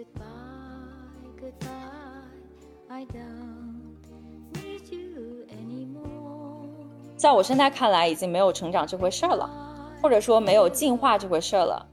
[0.00, 1.68] Goodbye, goodbye,
[2.88, 3.92] I don't
[4.54, 6.64] need you anymore.
[7.18, 9.50] 在我现在看来，已经没有成长这回事了，
[10.00, 11.86] 或者说没有进化这回事了，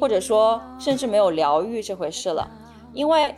[0.00, 2.50] 或者说甚至没有疗愈这回事了。
[2.92, 3.32] 因为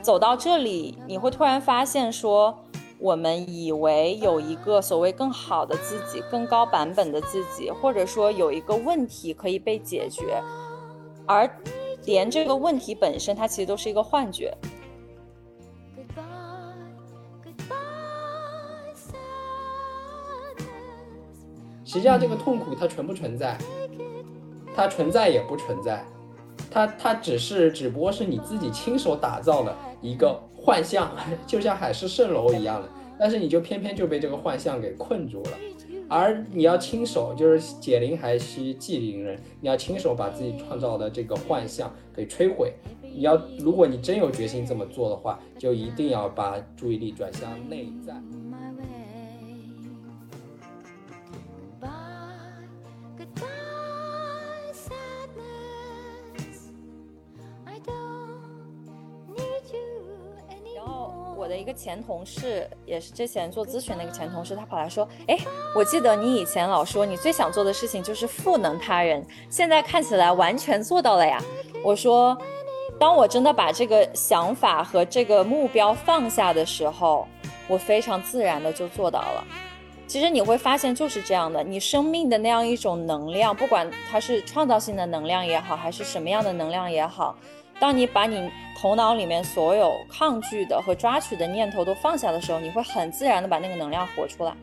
[0.00, 2.58] 走到这里，你会突然发现说，
[2.98, 10.42] 我们以为有一个所谓更好的自己、更高版本的自己，或者说有一个问题可以被解决，
[11.26, 11.46] 而
[12.06, 14.56] 连这个问题本身，它其实都是一个幻觉。
[15.96, 16.24] Goodbye,
[17.44, 17.74] goodbye,
[21.84, 23.56] 实际上这个痛苦它存不存在？
[24.76, 26.04] 它存在也不存在，
[26.70, 31.10] 它它只是只不过是你自己亲手打造的一个幻象，
[31.46, 35.50] 就像海市蜃楼一样的，但是你就偏偏就被这个幻象给困住了。
[36.08, 42.72] 而你要亲手，就是解铃还须系铃人，你要亲手把自己创造的这个幻象给摧毁。
[43.02, 48.14] 你要，如果你真有决心这么做的话，就一定要把注意力转向内在。
[61.54, 65.38] 的一个前同事，也是之前做咨询的一个前同事，他跑来说：“哎，
[65.72, 71.40] 我记得你以前老说你最想做的事情就是赋能他人，现在看起来完全做到了呀。”
[71.84, 72.36] 我说
[72.98, 77.28] ：“当我真的把这个想法和这个目标放下的时候，
[77.68, 79.44] 我非常自然的就做到了。”
[80.08, 87.36] 其实你会发现就是这样的，你生命的那样一种能量，不管它是创造性的能量也好，还是什么样的能量也好，
[87.80, 94.54] 当你把你头脑里面所有抗拒的和抓取的念头都放下的时候，你会很自然的把那个能量活出来。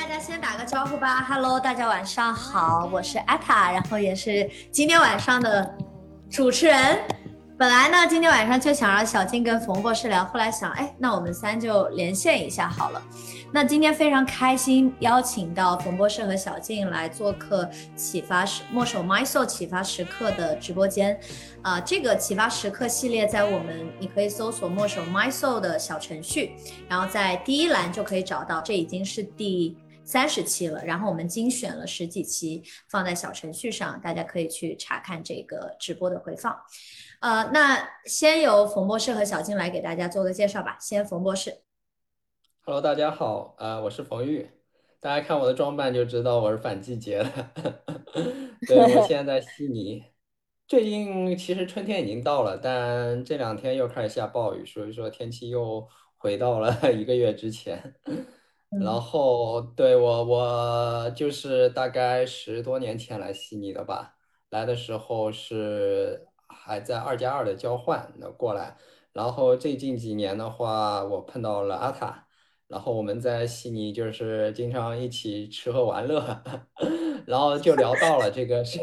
[0.00, 5.76] 大家先打个招呼吧，Hello，大家晚上好，我是艾塔，然后也是今天晚上的
[6.30, 7.00] 主持人。
[7.58, 13.02] 本来呢，今天晚上就想让小静跟冯博士聊，后来想，哎，那我们三就连线一下好了。
[13.52, 21.18] 那今天非常开心，邀请到冯博士和小静来做客启发时墨守 My Soul 启发时刻的直播间。
[21.60, 26.54] 啊、这个启发时刻系列在我们你可以搜索墨守 My Soul 的小程序，
[26.88, 29.76] 然后在第一栏就可以找到，这已经是第
[30.08, 30.82] 三十期了。
[30.84, 36.58] 然后我们精选了十几期放在小程序上，大家可以去查看这个直播的回放。
[37.20, 40.78] 呃，那先由冯博士和小静来给大家做个介绍吧。
[40.80, 41.58] 先冯博士
[42.62, 44.48] ，Hello，大家好，啊、我是冯玉。
[45.00, 47.50] 大家看我的装扮就知道我是反季节的。
[48.66, 50.02] 对，我现在在悉尼。
[50.66, 55.86] 最近其实春天已经到了，但这两天又开始下暴雨，所以说天气又
[56.16, 57.94] 回到了 一个月之前。
[58.70, 64.14] 然后，对，我我就是大概十多年前来悉尼的吧，
[64.50, 68.76] 来的时候是还在二加二的交换那过来，
[69.12, 72.26] 然后最近几年的话，我碰到了阿塔，
[72.68, 76.42] 然后我们在悉尼就是经常一起吃喝玩乐，
[77.26, 78.78] 然后就聊到了这个是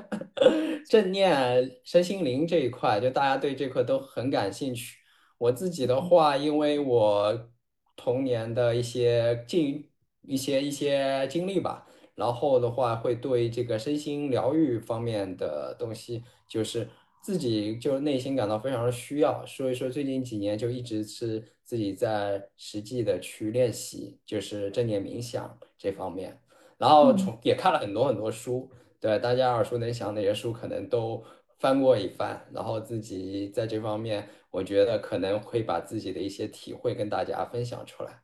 [0.88, 4.96] 正念身心灵这一块，就大家对这块都很感兴趣。
[5.38, 7.50] 我自己的话，因为我
[7.96, 9.88] 童年的一些经
[10.22, 16.88] 一些一些经历吧，然后的话会对这个身心疗愈方面的东西，就是
[17.22, 26.38] 自己就内心感到非常的需要，所以说最近几年就一直是自己在实际的去练习，就是正念冥想这方面，
[26.78, 31.22] 然后从也看了很多很多书，对，大家耳熟能详那些书可能都
[31.58, 38.20] 翻过一番，然后自己在这方面，我觉得可能会把自己的一些体会跟大家分享出来。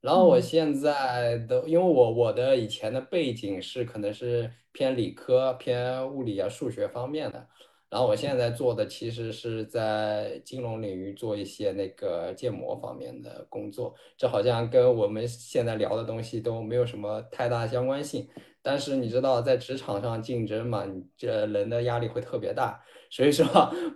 [0.00, 7.46] 然后我嗯现在的，因为我我的以前的背景是可能是偏理科、偏物理啊、数学方面的，
[7.88, 18.28] 然后我现在做的其实是在金融领域做一些那个建模方面的工作，这好像跟我们现在聊的东西都没有什么太大相关性。
[18.60, 22.82] 但是你知道，在职场上竞争嘛，你这人的压力会特别大，
[23.12, 23.46] 所以说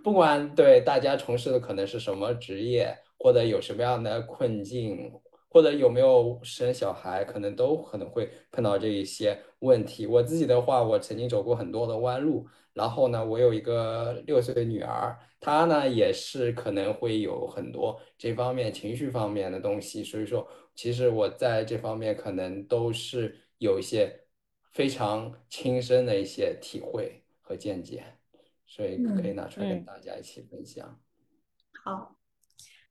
[0.01, 5.11] 不管对大家从事的可能是什么职业，或者有什么样的困境。
[5.49, 10.05] 或者有没有生小孩，可能都可能会碰到这一些问题。
[10.05, 24.13] 我自己的话，我曾经走过很多的弯路，然后呢，我有一个六岁的女儿，她呢也是可能会有很多这方面情绪方面的东西，所以说，其实我在这方面可能都是有一些
[24.73, 28.03] 非常亲身的一些体会和见解，
[28.67, 30.99] 所以可以拿出来跟大家一起分享。
[31.83, 32.17] 好，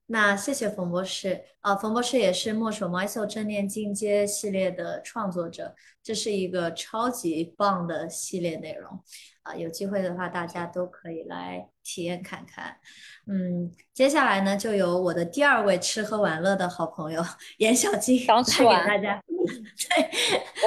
[0.06, 9.02] 那谢谢冯博士啊，冯博士也是墨守 MySoul 正念进阶系列的创作者，这是一个超级棒的系列内容
[9.42, 12.78] 啊，有机会的话大家都可以来体验看看。
[13.26, 17.22] 嗯，接下来呢，就由我的第二位吃喝玩乐的好朋友
[17.58, 19.22] 严小金刚吃完大家。
[19.26, 20.10] 对，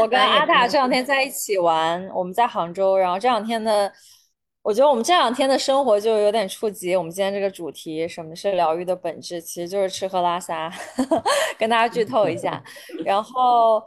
[0.01, 3.91] 我跟阿塔这两天在一起玩，我们在杭州，然后这两天的。
[4.61, 9.41] 我觉得我们这两天的生活就有点触及我们今天这个主题，什么是疗愈的本质？
[9.41, 10.71] 其实就是吃喝拉撒，
[11.57, 12.61] 跟大家剧透一下。
[13.06, 13.81] 然后，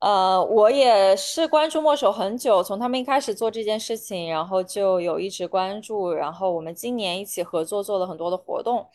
[0.00, 6.12] 呃，我也是关注墨守很久，从他们一开始做这件事情，然后就有一直关注。
[6.12, 8.86] 然后我们今年一起合作做了很多的活动，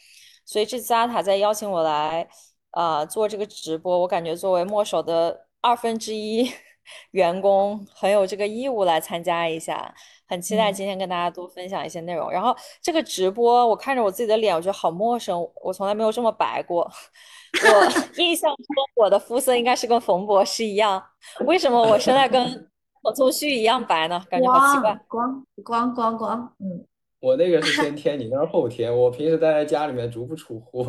[0.45, 2.27] 所以这次阿塔在邀请我来，
[2.72, 6.50] 呃，做这个直播，我感觉作为墨守的二分之一
[7.12, 9.94] 员工，很有这个义务来参加一下。
[10.27, 12.31] 很期待今天跟大家多分享一些内容。
[12.31, 16.81] 然后这个直播，我看着我自己的脸，我觉得好陌生，我从来没有这么白过。
[16.81, 21.04] 我 印象中我的肤色应该是跟冯博士一样，
[21.45, 22.69] 为什么我现在跟
[23.04, 24.22] 何聪旭一样白呢？
[24.30, 25.00] 感觉好奇怪。
[25.07, 26.86] 光光光光，嗯。
[27.22, 28.95] 我那个是先 天，你那是后天。
[28.95, 30.86] 我平时待在家里面足不出户，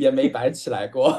[0.00, 1.12] 也没白起来过。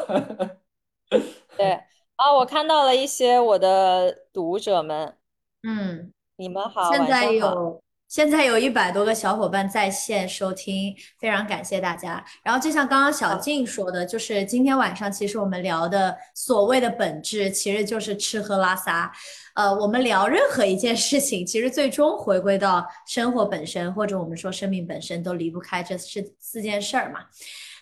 [1.56, 1.72] 对
[2.16, 5.16] 啊，我看到了一些我的读者们，
[5.62, 6.13] 嗯。
[6.38, 12.24] 你们好，现在有现在有一百多个小伙伴在线收听，非常感谢大家。
[12.44, 19.12] 然后就像刚刚小静说的，就是今天晚上其实我们聊的所谓的本质，其实就是吃喝拉撒。
[19.56, 27.22] 呃，我们聊任何一件事情，其实最终回归到生活本身，或者我们说生命本身，都离不开这四四件事儿嘛。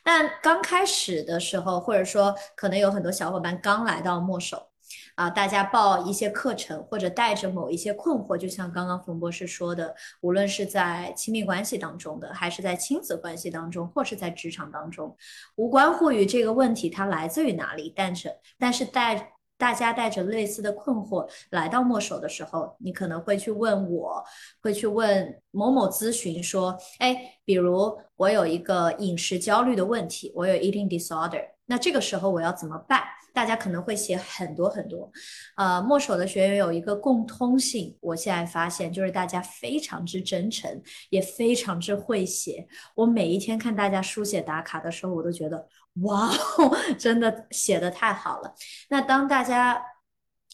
[0.03, 4.70] 但刚开始的时候，或者说可能有很多小伙伴刚来到墨守。
[5.15, 15.15] 啊，大家报一些课程，或者带着某一些困惑，就像刚刚冯博士说的，无论是在亲密关系当中的，还是在亲子关系当中，或是在职场当中，
[15.55, 24.23] 无关乎于这个问题它来自于哪里，但是但是带大家带着类似的困惑来到墨守的时候，你可能会去问我，
[24.59, 33.03] 会去问某某咨询说，哎，比如我有一个饮食焦虑的问题，我有 eating disorder，那这个时候我要怎么办？
[33.33, 35.11] 大家可能会写很多很多，
[35.55, 42.67] 呃，墨守的学员有一个共通性，我现在发现就是大家非常之真诚，也非常之会写。
[42.95, 45.67] 我每一天看大家书写打卡的时候，我都觉得
[46.01, 46.29] 哇，
[46.99, 48.53] 真的写的太好了。
[48.89, 49.81] 那当大家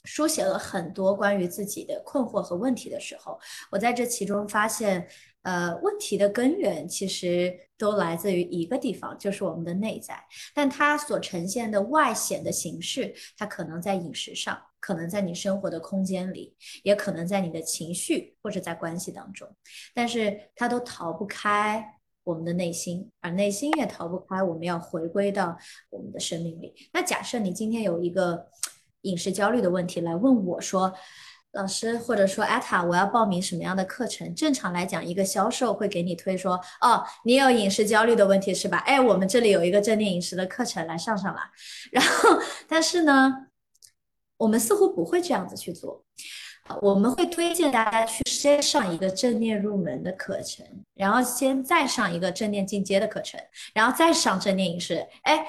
[0.04, 3.40] 书写了很多关于自己的困惑和问题的时候，
[3.72, 5.08] 我在这其中发现。
[5.44, 10.22] 呃，问题的根源其实都来自于一个地方，就是我们的内在。
[10.54, 16.54] 但它所呈现的外显的形式，它可能在饮食上，可能在你生活的空间里，
[16.84, 19.48] 也可能在你的情绪或者在关系当中。
[19.94, 21.95] 但是它都逃不开
[22.25, 25.57] 我们的内心，而内心也逃不开我们要回归到
[25.90, 26.74] 我们的生命里。
[26.92, 28.48] 那假设你今天有一个
[29.04, 30.94] 饮食焦虑的问题来问我说。
[31.57, 34.33] 老师，或者说艾塔，我要报名什么样的课程？
[34.36, 38.77] 正常来讲，一个销售会给你推说，哦，你有饮食焦虑的问题是吧？
[38.86, 41.51] 哎，我们这里有一个正念饮食的课程，来上上啦。
[41.92, 42.39] 然后，
[42.69, 43.48] 但是呢，
[44.38, 46.06] 我们似乎不会这样子去做，
[46.80, 53.40] 我们会推荐大家去先上一个正念入门的课程，然后先再上一个正念进阶的课程，
[53.73, 55.04] 然后再上正念饮食。
[55.23, 55.47] 哎。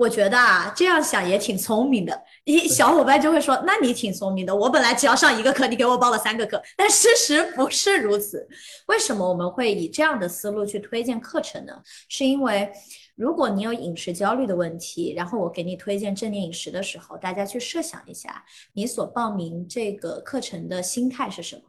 [0.00, 2.22] 我觉得啊，这样想也挺聪明的。
[2.44, 8.48] 一小伙伴就会说：“那你挺聪明的。”我本来只要上一个课，你给我报了三个课，但事实不是如此。
[8.86, 11.74] 为什么我们会以这样的思路去推荐课程呢？
[12.08, 12.72] 是因为
[13.14, 18.42] 如果你有饮食焦虑的问题，然后我给你推荐正念饮食的时候，大家去设想一下，
[18.72, 21.62] 你所报名这个课程的心态是什么？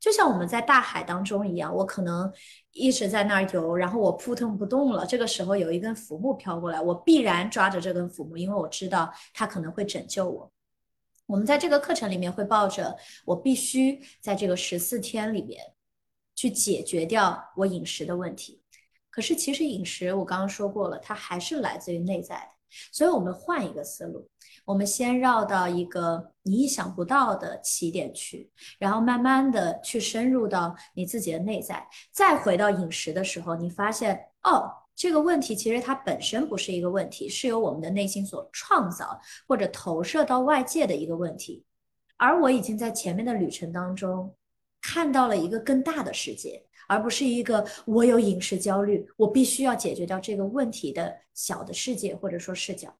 [0.00, 2.32] 就像我们在大海当中一样，我可能
[2.72, 5.06] 一直在那儿游，然后我扑腾不动了。
[5.06, 10.50] 这个时候有一根浮木飘过来，我必然抓着这根浮木，因为我知道它可能会拯救我。
[11.26, 15.62] 我们在这个课程里面会抱着我必须在这个十四天里面
[16.34, 18.62] 去解决掉我饮食的问题。
[19.08, 22.50] 可是其实饮食我刚刚说过了，它还是来自于内在的，
[22.90, 24.28] 所以我们换一个思路。
[24.64, 41.64] 我们先绕到一个你意想不到的起点去，然后慢慢的去深入到你自己的内在，再回到饮食的时候，你发现哦，这个问题其实它本身不是一个问题，是由我们的内心所创造或者投射到外界的一个问题，
[42.16, 44.32] 而我已经在前面的旅程当中
[44.80, 52.94] 看到了一个更大的世界，而不是一个我有饮食焦虑，我必须要解决掉这个问题的小的世界或者说视角。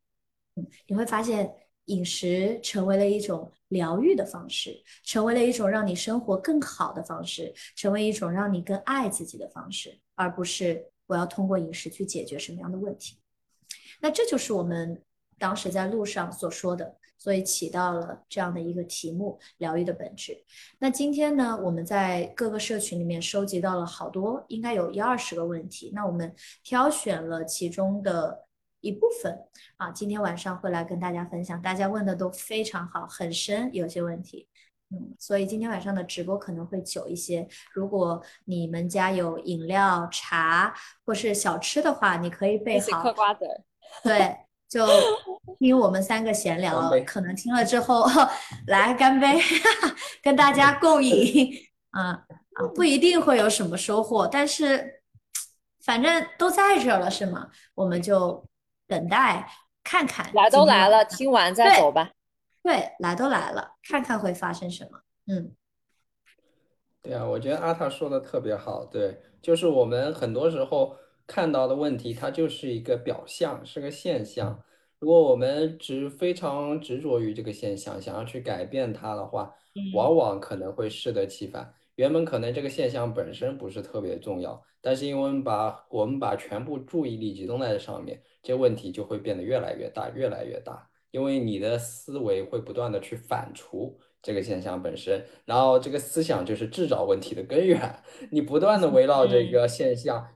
[0.86, 1.50] 你会发现
[1.86, 13.16] 饮食成为了一种疗愈的方式，成为了一种让你生活更好的方式，成为一种让你更爱自己的方式，而不是我要通过饮食去解决什么样的问题。
[14.00, 15.02] 那这就是我们
[15.38, 20.44] 当时在路上所说的，所以起到了这样的一个题目——疗愈的本质。
[20.78, 25.90] 那今天呢，我们在各个社群里面收集到了好多，应该有一二十个问题。
[25.94, 26.32] 那我们
[26.62, 28.46] 挑选了其中的。
[28.82, 29.46] 一部分
[29.76, 34.48] 啊，今天晚上会来跟大家分享，大家问的都非常好，很深，有些问题，
[34.90, 37.48] 嗯，所以今天晚上的直播可能会久一些。
[37.72, 40.74] 如果你们家有饮料、茶
[41.06, 43.02] 或是小吃的话，你可以备好。
[43.02, 43.46] 嗑瓜子。
[44.02, 44.36] 对，
[44.68, 44.84] 就
[45.60, 48.04] 听我们三个闲聊，可能听了之后
[48.66, 49.40] 来干杯，
[50.22, 51.52] 跟大家共饮，
[51.90, 52.24] 啊
[52.54, 55.02] 啊，不一定会有什么收获，但是
[55.84, 57.48] 反正都在这了，是吗？
[57.74, 58.44] 我们就。
[58.92, 59.48] 等待
[59.82, 62.10] 看看，来都来了，听完再走吧。
[62.62, 65.00] 对，来都来了，看看会发生什么。
[65.26, 65.56] 嗯，
[67.00, 68.84] 对啊，我觉得阿塔说的特别好。
[68.84, 70.94] 对，就是我们很多时候
[71.26, 74.62] 看到的问题，它就是一个表象，是个现象。
[74.98, 79.54] 如果我们执非常执着于这个现象，想要去改变它的话，
[79.94, 81.72] 往往可能会适得其反。
[81.96, 88.22] 原本可能这个现象本身不是特别重要，但是因为我们把我们把全部注意力集中在这上面。
[88.42, 98.02] 这问题就会变得越来越大，越来越大，因为你的思维会不断的去反刍这个现象本身，然后这个思想就是制造问题的根源。
[98.30, 100.26] 你不断的围绕这个现象，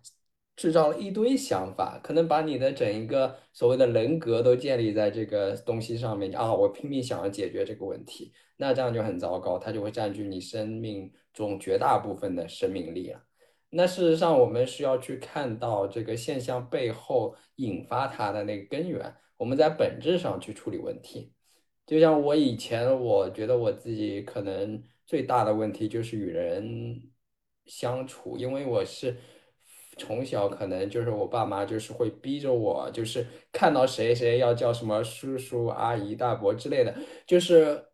[0.54, 6.54] 制造了一堆想法，可能把你的整一个所谓的人格都建立在这个东西上面啊！
[6.54, 13.22] 我拼命想要解决这个问题，那这样就很糟糕，它就会占据你生命中绝大部分的生命力了。
[13.68, 21.32] 那事实上，我们需要去看到这个现象背后引发它的那个根源，我们在本质上去处理问题。
[21.84, 27.02] 就像我以前，我觉得我自己可能最大的问题就是与人
[27.66, 29.16] 相处，因为我是
[29.98, 36.94] 从小可能就是我爸妈就是会逼着我，就是看到谁谁要叫什么叔叔阿姨大伯之类的，
[37.26, 37.84] 就是。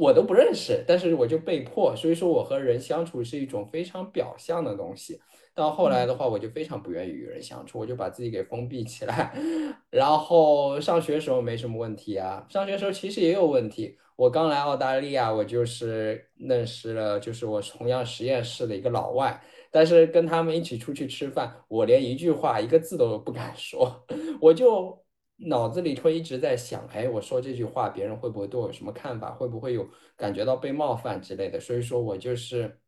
[0.00, 5.20] 我都不认识，但是我就被迫，所以说我和人相处是一种非常表象的东西。
[5.54, 9.30] 到后来的话，我就非常不愿意与人相处，我就把自己给封闭起来。
[9.90, 13.98] 然后上学时候没什么问题啊，上学时候其实也有问题。
[14.16, 19.38] 我刚来澳大利亚，我就是认识了，就是我同样实验室的一个老外，
[19.70, 24.06] 但是跟他们一起出去吃饭，我连一句话、一个字都不敢说，
[24.40, 24.99] 我就。
[25.46, 29.30] 脑子里会一直在想，哎，我说这句话，别人会不会对我有什么看法？
[29.30, 31.58] 会不会有感觉到被冒犯之类的？
[31.58, 32.78] 所以说我就是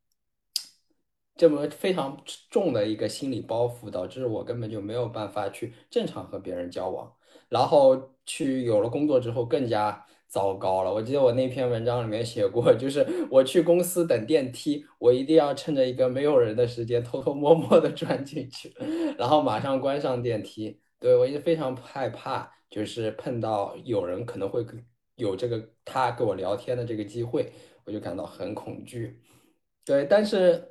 [1.35, 7.11] 这么非常重的一个心理包袱，导致我根本就没有办法去正常和别人交往。
[7.49, 10.93] 然后去有了工作之后更加糟糕了。
[10.93, 18.71] 我记得我那篇文章里面写过，就是我去公司等电梯，我一定要趁着一个没有人的时间，偷偷摸摸的 钻进去，
[19.17, 20.79] 然后马上关上电梯。
[21.03, 24.65] 对我一直非常害怕，就是碰到有人可能会
[25.15, 27.51] 有这个他跟我聊天的这个机会，
[27.83, 29.21] 我就感到很恐惧。
[29.83, 30.65] 对，但是，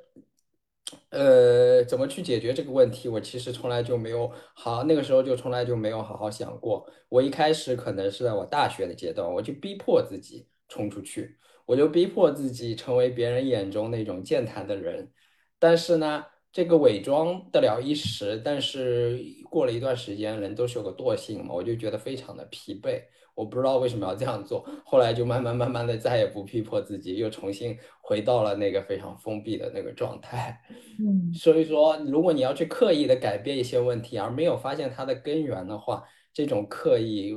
[1.11, 6.83] 呃，怎么去解决这个问题，我其实从来就没有好，那个时候就从来就没有好好想过。
[7.09, 11.37] 我一开始可能是在我大学的阶段，我就逼迫自己冲出去，
[11.67, 15.13] 我就逼迫自己成为别人眼中那种健谈的人，
[15.59, 16.25] 但是呢。
[16.53, 19.19] 这个伪装得了一时，但是
[19.49, 23.01] 过了一段时间，人都是有个惰性嘛，我就觉得非常的疲惫。
[23.33, 30.61] 我不知道为什么要这样做，后来就慢慢慢慢的再也不逼迫自己，又重新回到了那个非常封闭的那个状态。
[30.99, 37.33] 嗯， 所以说，如果你要去刻意的改变一些问题，而没有发现它的根源的话，这种刻意，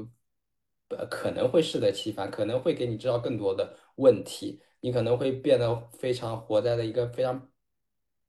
[0.91, 7.49] 呃，可能会适得其反，可能会给你制造更多的问题，你可能会变得非常活在了一个非常。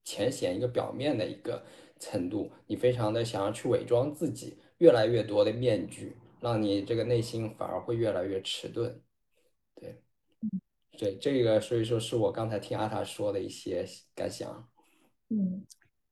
[0.07, 1.61] 浅显一个表面的一个
[1.99, 9.01] 程度，你非常的想要去伪装自己，越来越多的面具，让你这个内心反而会越来越迟钝。
[9.75, 10.01] 对，
[10.97, 13.85] 对，这个所以说是我刚才听阿塔说的一些
[14.15, 14.69] 感想。
[15.27, 15.65] 嗯，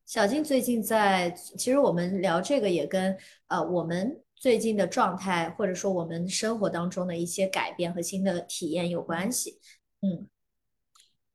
[0.06, 9.62] 小静最近在，其实我们聊这个也跟呃我们最近的状态，或者说我们生活当中的一些改变和新的体验有关系。
[10.02, 10.28] 嗯，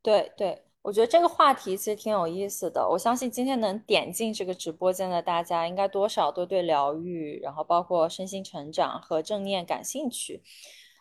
[0.02, 0.64] 对对。
[0.82, 2.88] 我觉得这个话题其实挺有意思的。
[2.88, 10.42] 我相信今天能点进这个直播间的大家，应该多少都对疗愈，然后包括身心成长和正念感兴趣。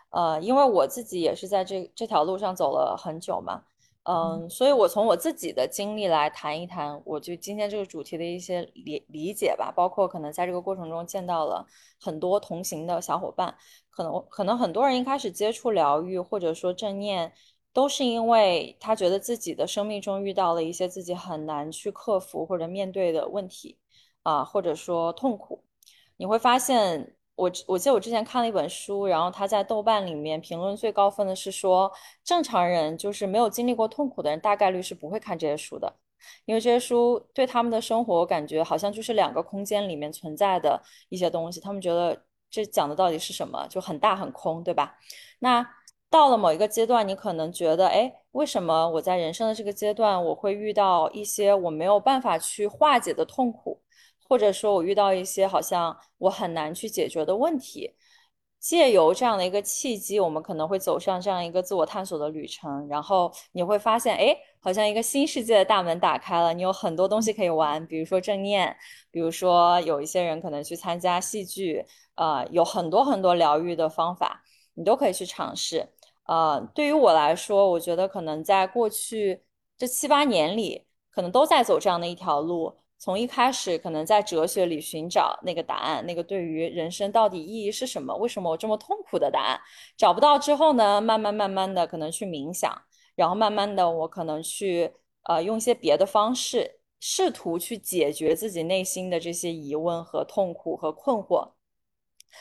[0.09, 3.63] 呃，因为我自己也是在这这条路上走了很久嘛。
[4.03, 11.67] 嗯，所以我从我自己的经历来谈一谈，我就今天这个主题的一些理理解吧，包括可能在这个过程中见到了
[11.99, 13.55] 很多同行的小伙伴，
[13.91, 17.31] 可能可能很多人一开始接触疗愈或者说正念，
[17.73, 23.77] 都是因为他觉得自己的生命中遇到了一些自己很难去克服或者面对的问题，
[24.23, 25.63] 啊，或者说痛苦，
[26.17, 27.15] 你会发现。
[27.39, 31.89] 我我记得我之前看了一本书，然后他在豆瓣里面评论最高分的是说，
[32.21, 35.95] 正常人就是没有经历过痛苦的人，大概率是不会看这些书的，
[36.43, 44.97] 因为这些书对他们的生活感觉好像就是两个空间里面存在的一些东西，他们觉得这讲的到底是什么，就很大很空，对吧？
[45.39, 45.65] 那
[46.09, 53.81] 到了某一个阶段，你可能觉得，哎，为什么我在人生的这个阶段，我会遇到一些我没有办法去化解的痛苦？
[54.27, 57.95] 或者说，我遇到一些好像我很难去解决的问题，
[58.59, 62.87] 借由这样的一个契机，我们可能会走上这样一个自我探索的旅程。
[62.87, 68.75] 然后你会发现，哎，好像一个新世界的大门打开了，你有很多东西可以玩，比如说正念，
[69.11, 71.85] 比如说有一些人可能去参加戏剧，
[72.15, 74.43] 呃，有很多很多疗愈的方法，
[74.75, 75.89] 你都可以去尝试。
[76.29, 79.41] 呃，对于我来说，我觉得可能在过去
[79.75, 82.77] 这七八年里，可能都在走这样的一条路。
[82.99, 88.15] 从一开始，可能在哲学里寻找那个答案，那个对于人生到底意义是什么？
[88.17, 89.59] 为什么我这么痛苦的答案
[89.97, 91.01] 找不到之后呢？
[91.01, 92.79] 慢慢慢慢的，可能去冥想，
[93.15, 94.93] 然后慢慢的，我可能去
[95.23, 101.53] 呃用一些别的方式，试图去解决自己内心的这些疑问和痛苦和困惑。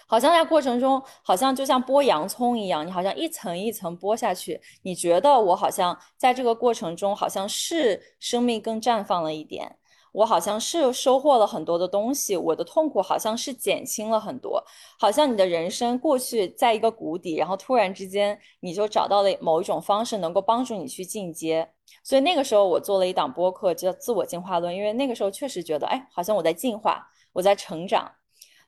[0.07, 9.77] 好像在过程中，好像就像剥洋葱一样，你好像一层一层剥下去，你觉得我好像在这个过程中，好像是生命更绽放了一点。
[10.13, 14.65] 我好像是收获了很多的东西，我的痛苦好像是减轻了很多，
[14.99, 21.71] 好像你的人生过去在一个谷底，然后突然之间你就找到了某一种方式能够帮助你去进阶。
[22.03, 28.11] 所以那个时候我做了一档播客叫《自我进化论》，因为那个时候确实觉得，哎，好像我在进化，我在成长，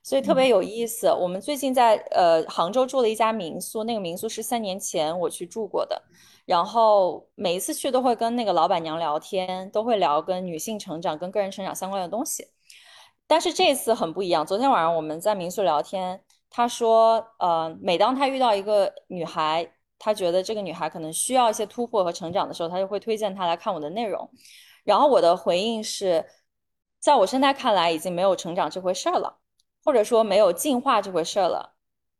[0.03, 1.07] 所以特别有意思。
[1.07, 6.01] 我们最近在呃杭州住了一家民宿，那个民宿是三年前我去住过的。
[6.45, 12.47] 然后每一次去都会跟那个老板娘聊天，都会聊跟女性成长、跟个人成长相关的东西。
[13.27, 14.45] 但是这次很不一样。
[14.45, 24.29] 昨天晚上我们在民宿聊天，他说，呃，每当他遇到一个女孩，他觉得这个女孩可能需要一些突破和成长的时候，他就会推荐她来看我的内容。
[24.83, 26.25] 然后我的回应是，
[26.99, 29.37] 在我现在看来，已经没有成长这回事儿了，
[29.83, 31.75] 或者说没有进化这回事了，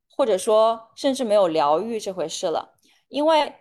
[0.09, 2.75] 或者说甚至没有疗愈这回事了，
[3.07, 3.55] 因为。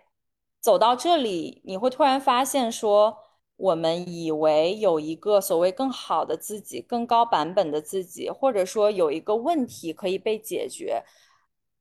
[0.63, 3.17] 走到这里，你会突然发现，说
[3.55, 11.03] 我们以为有一个所谓更好的自己、更高版本的自己，或者说有一个问题可以被解决，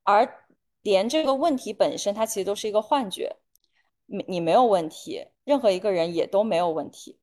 [0.03, 0.47] 而
[0.81, 3.37] 连这个问题本身，它其实都是一个幻觉。
[4.07, 7.20] 你你没有问题，任何一个人也都没有问题。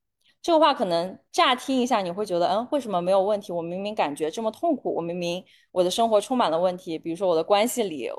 [0.48, 3.52] 这个话可能乍听一下，你会觉得，嗯，为什么没有问题？
[3.52, 8.10] 我明明感觉这么痛苦，我明明我的生活充满了问题，比如说我的关系里，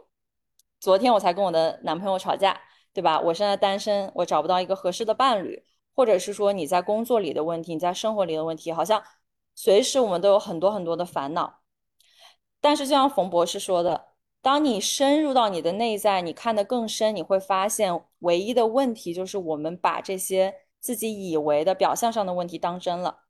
[0.79, 2.61] 昨天我才跟我的男朋友吵架。
[2.93, 3.19] 对吧？
[3.19, 5.65] 我现在单身，我找不到一个合适的伴侣，
[5.95, 9.03] 或者是说你在工作里的问题，你在生活里的问题，好像
[9.55, 11.61] 随时我们都有很多很多的烦恼。
[12.61, 14.09] 但是就像冯博士说的，
[14.43, 23.21] 当你深入到你的内在，你看得更深，你会发现唯一的问题就是我们把这些自己以为的表象上的问题当真了，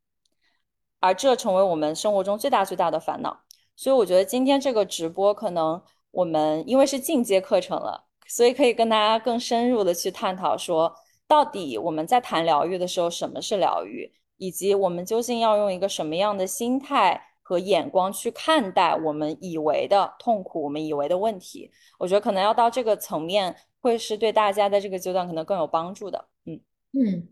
[1.01, 3.41] 而这成为我们生活中最大最大的烦恼。
[3.77, 8.07] 所以我觉得今天这个直播，可能我们因为是进阶课程了。
[8.31, 10.95] 所以可以跟大家更深入的去探讨，说
[11.27, 21.71] 到底我们在谈疗愈的时候，什么是疗愈，以及我们究竟要用一个什么样的心态和眼光去看待我们以为的痛苦，我们以为的问题。
[21.99, 26.29] 我觉得可能要到这个层面，会是对大家在这个阶段可能更有帮助的。
[26.45, 26.61] 嗯
[26.93, 27.29] 嗯，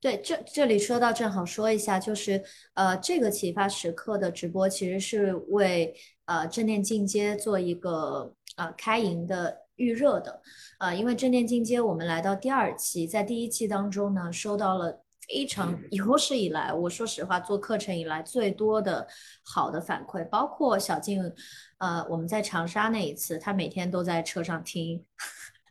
[0.00, 2.42] 对，这这里说到正好说一下，就是
[2.74, 5.94] 呃，这个启发时刻的直播其实是为
[6.26, 9.62] 呃正念进阶做一个呃开营的。
[9.78, 10.40] 预热的，
[10.78, 19.06] 啊，因为正念进阶，我们来到第二期，在第一期当中呢，收到了非常有史以来，我说实话，做课程以来最多的
[19.44, 21.30] 好的反馈，包括小静，
[21.76, 25.04] 呃，我们在长沙那一次，她每天都在车上听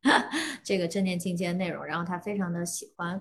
[0.64, 3.20] 这个正念进阶内容，然后他非常的喜欢，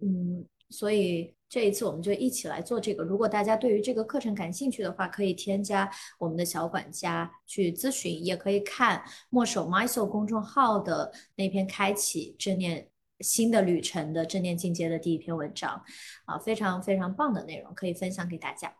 [0.00, 1.34] 嗯，所以。
[1.50, 3.02] 这一次我们就一起来做这个。
[3.02, 15.82] 如果大家对于这个课程感兴趣的话，可以添加我们的小管家去咨询，也可以看墨守 MySoul 公众号的那篇开启正念新的旅程的正念进阶的第一篇文章，
[16.24, 18.72] 啊，非常非常棒的内容，可以分享给大家。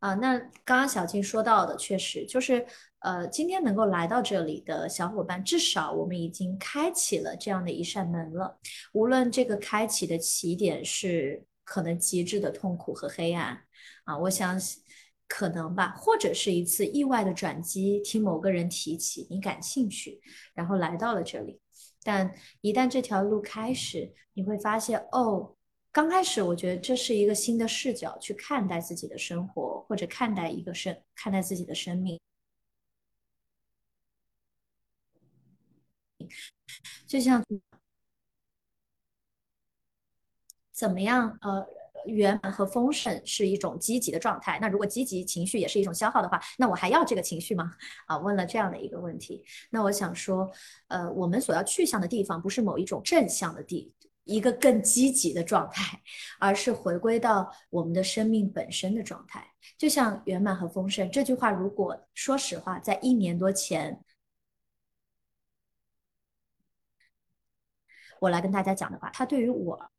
[0.00, 2.66] 啊，那刚刚小静说到的，确实就是
[3.00, 8.58] 呃，今天能够来到这里的小伙伴，至少我们已经开启了这样的一扇门了。
[8.92, 13.58] 无论这个开启的起点是可能极致的痛苦和黑暗
[14.04, 14.60] 啊，我想
[15.26, 20.20] 可能吧，或者是一次意外的转机，听某个人提起你感兴趣，
[20.52, 21.60] 然后来到了这里。
[22.02, 25.54] 但一旦这条路开始，你会发现，哦，
[25.92, 32.20] 刚开始我觉得这是一个新的视角去看待自己的生活，或者看待一个生，看待自己的生命。
[37.06, 37.44] 就像
[40.72, 41.66] 怎么样，呃，
[42.06, 44.58] 圆满和丰盛是一种积极的状态。
[44.62, 47.70] 那如果积极情绪也是一种消耗的话，那我还要这个情绪吗？
[48.06, 49.44] 啊，问了这样的一个问题。
[49.70, 50.50] 那我想说，
[50.88, 53.92] 呃，我们所要去向的地方不是某一种正向的地，
[54.24, 56.00] 一个更积极的状态，
[56.38, 59.46] 而是回归到我们的生命本身的状态。
[59.76, 64.02] 就像圆满和丰盛这句话，如果说实话，在一年多前。
[68.20, 69.90] 我来跟大家讲的话，它对于我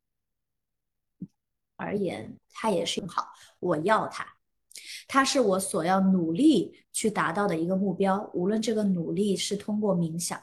[1.75, 3.27] 而言，它也是好。
[3.59, 4.25] 我要它，
[5.07, 8.29] 它是我所要努力去达到的一个目标。
[8.33, 10.41] 无论这个努力是通过冥想、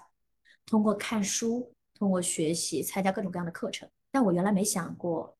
[0.67, 5.38] 通过看书、通过学习、参加各种各样的课程，但我原来没想过，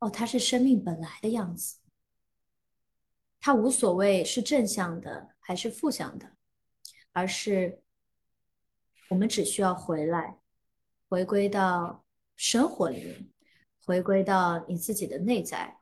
[0.00, 1.78] 哦，它是生命本来的样子。
[3.38, 6.32] 它无所谓是正向的还是负向的，
[7.12, 7.80] 而是
[9.08, 10.38] 我们只需要回来。
[11.08, 13.28] 回归到生活里面，
[13.84, 15.78] 回归到你自己的内在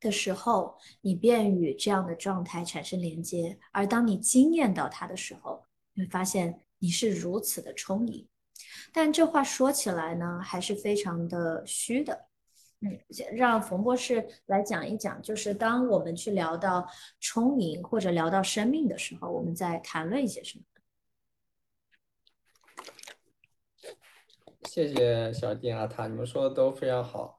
[0.00, 3.58] 的时候，你便与这样的状态产生连接。
[3.72, 5.64] 而当你惊艳到它的时候，
[5.94, 8.28] 你会发现你是如此的充盈。
[8.92, 12.26] 但这话说起来呢，还是非常的虚的。
[12.80, 12.96] 嗯，
[13.32, 16.86] 让冯博士来讲一讲，就是当我们去聊到
[17.18, 20.64] 充盈或者聊到生命的时候，我们在谈论一些什么？
[24.68, 27.38] 谢谢小静阿塔，你们说的都非常好。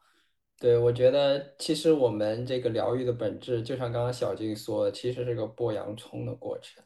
[0.60, 6.84] 对，我觉得其实我们这个疗愈的本质，就像刚刚小静说的，其实是个剥洋葱的过程。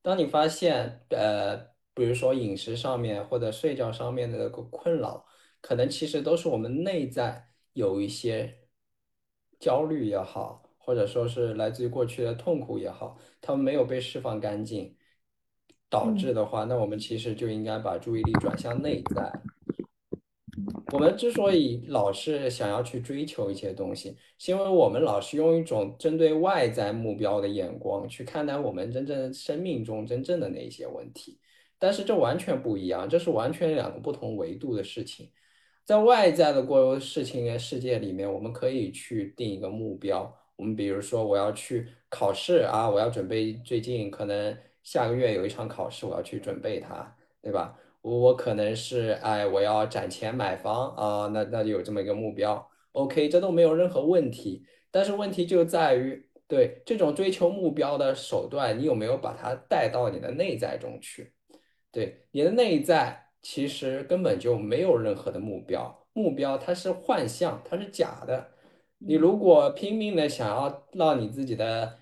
[0.00, 1.56] 当你发现，呃，
[1.92, 5.26] 比如说饮食上面或者睡觉上面的那个困扰，
[5.60, 8.56] 可能其实都是我们内在有一些
[9.58, 14.96] 焦虑也好，或者说是来自于过去的痛苦也好，它们没有被释放干净，
[15.90, 19.32] 导致的话，那我们其实就应该把注意力转向内在。
[20.94, 31.40] 我们之所以老是想要去追求一些东西，是因为我们老是用一种针对外在目标的眼光去看待我们真正生命中真正的那些问题。
[31.80, 35.32] 但是这完全不一样，这是完全两个不同维度的事情。
[35.84, 40.32] 在外在的过事情世界里面，我们可以去定一个目标。
[40.54, 47.76] 我们比如说，我要去考试啊，我要准备最近可能下个月有一场考试，我要去准备它，对吧？
[48.04, 54.62] 我可能是哎，我要攒钱买房啊，那那就有这么一个目标，OK，这都没有任何问题。
[54.90, 61.32] 但是问题就在于，对这种追求目标的手段，你有没有把它带到你的内在中去？
[61.90, 68.50] 对，你的内在其实根本就没有任何的目标，目标它是幻象，它是假的。
[68.98, 72.00] 你如果拼命的想要让你自己的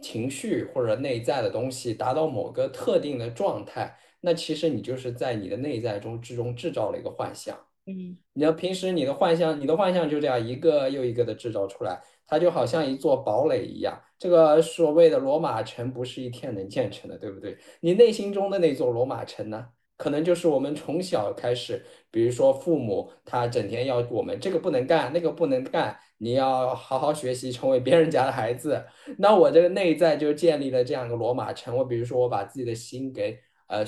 [0.00, 3.98] 情绪或者内在的东西达到某个特定的状态。
[4.24, 14.00] 那其实你就是在你的内在中之中制造了一个幻象，嗯，你要平时你的幻象，你的幻象就这样一个又一个的制造出来，它就好像一座堡垒一样。
[14.18, 17.58] 这个所谓的罗马城不是一天能建成的，对不对？
[17.80, 19.66] 你内心中的那座罗马城呢，
[19.98, 28.82] 可能就是我们从小开始，比如说父母他整天要我们这个不能干，那个不能干，你要好好学习，成为别人家的孩子。
[29.18, 31.76] 那我这个内在就建立了这样一个罗马城。
[31.76, 33.38] 我比如说我把自己的心给。
[33.66, 33.84] 呃，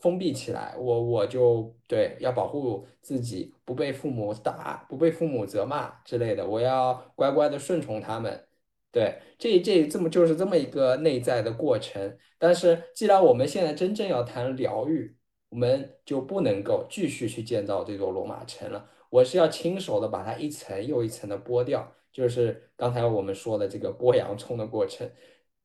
[0.00, 8.46] 封闭起来，我我就对要保护自己，不被父母打，不被父母责骂之类的，我要乖乖的顺从他们。
[8.92, 12.16] 对，这这这么就是这么一个内在的过程。
[12.38, 15.16] 但是，既然我们现在真正要谈疗愈，
[15.48, 18.88] 我们就不能够继续去建造这座罗马城了。
[19.10, 25.10] 我是要亲手的把它一层又一层的剥掉，就是刚才我们说的这个剥洋葱的过程。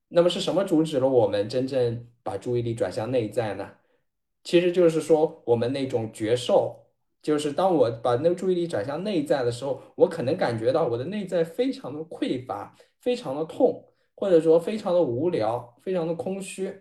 [0.09, 3.71] 那么是什么阻止了我们真正把注意力转向内在呢？
[4.43, 6.87] 其实就是说，我们那种觉受，
[7.21, 16.73] 就是当我把那个注意力转向内在的时候，我可能感觉到我的内在非常的匮乏，非常的痛，或者说非常的无聊，非常的空虚，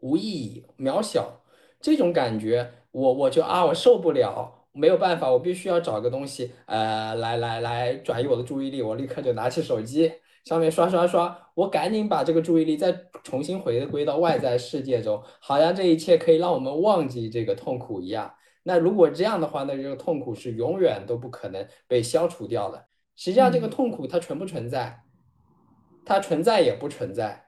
[0.00, 1.42] 无意义，渺小。
[1.80, 8.82] 这种感觉，我我就啊，我受不了，没有办法，我必须要找个东西，呃，来来来转移我的注意力。
[8.82, 10.12] 我立刻就拿起手机。
[10.46, 18.32] 上面刷刷刷，我赶紧把这个注意力再重新回归到外在世界中，好像这一切可以让我们忘记这个痛苦一样。
[18.62, 22.86] 那如果这样的话，那这个痛苦是永远都不可能被消除掉的。
[23.16, 25.02] 实际上，这个痛苦它存不存在？
[26.04, 27.46] 它存在也不存在，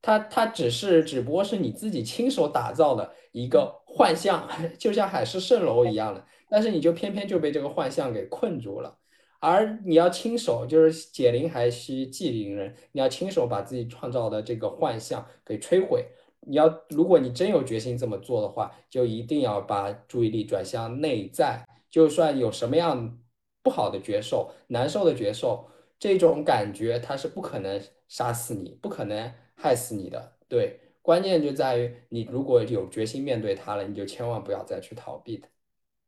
[0.00, 6.24] 它它只是只不过是你自己亲手打造的一个幻象， 就像海市蜃楼一样的。
[6.48, 8.96] 但是你就偏偏就被这个幻象给困住了。
[9.40, 16.06] 而你要亲手，就是解铃还须系铃人，你要亲手把自己创造的这个幻象给摧毁。
[16.40, 21.66] 你要，如果你真有决心这么做的话，就一定要把注意力转向内在。
[21.90, 23.18] 就算有什么样
[23.62, 25.68] 不好的觉受、难受的觉受，
[25.98, 30.36] 这种感觉它是不可能杀死你，不可能害死你的。
[30.46, 35.48] 对，关键就在于你如果有决心面对它了，你就千万不要再去逃避它。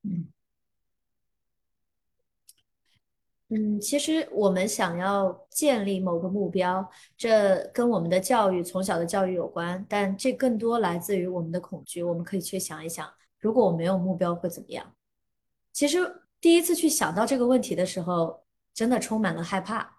[0.05, 0.29] 嗯。
[3.51, 12.03] 嗯，其实我们想要建立某个目标，这跟我们的教育从小的教育有关，但这更多来自于我们的恐惧。
[12.03, 14.95] 我们可以去想一想，如果我没有目标会怎么样？
[15.73, 19.99] 其实第一次去想到这个问题的时候，真的充满了害怕。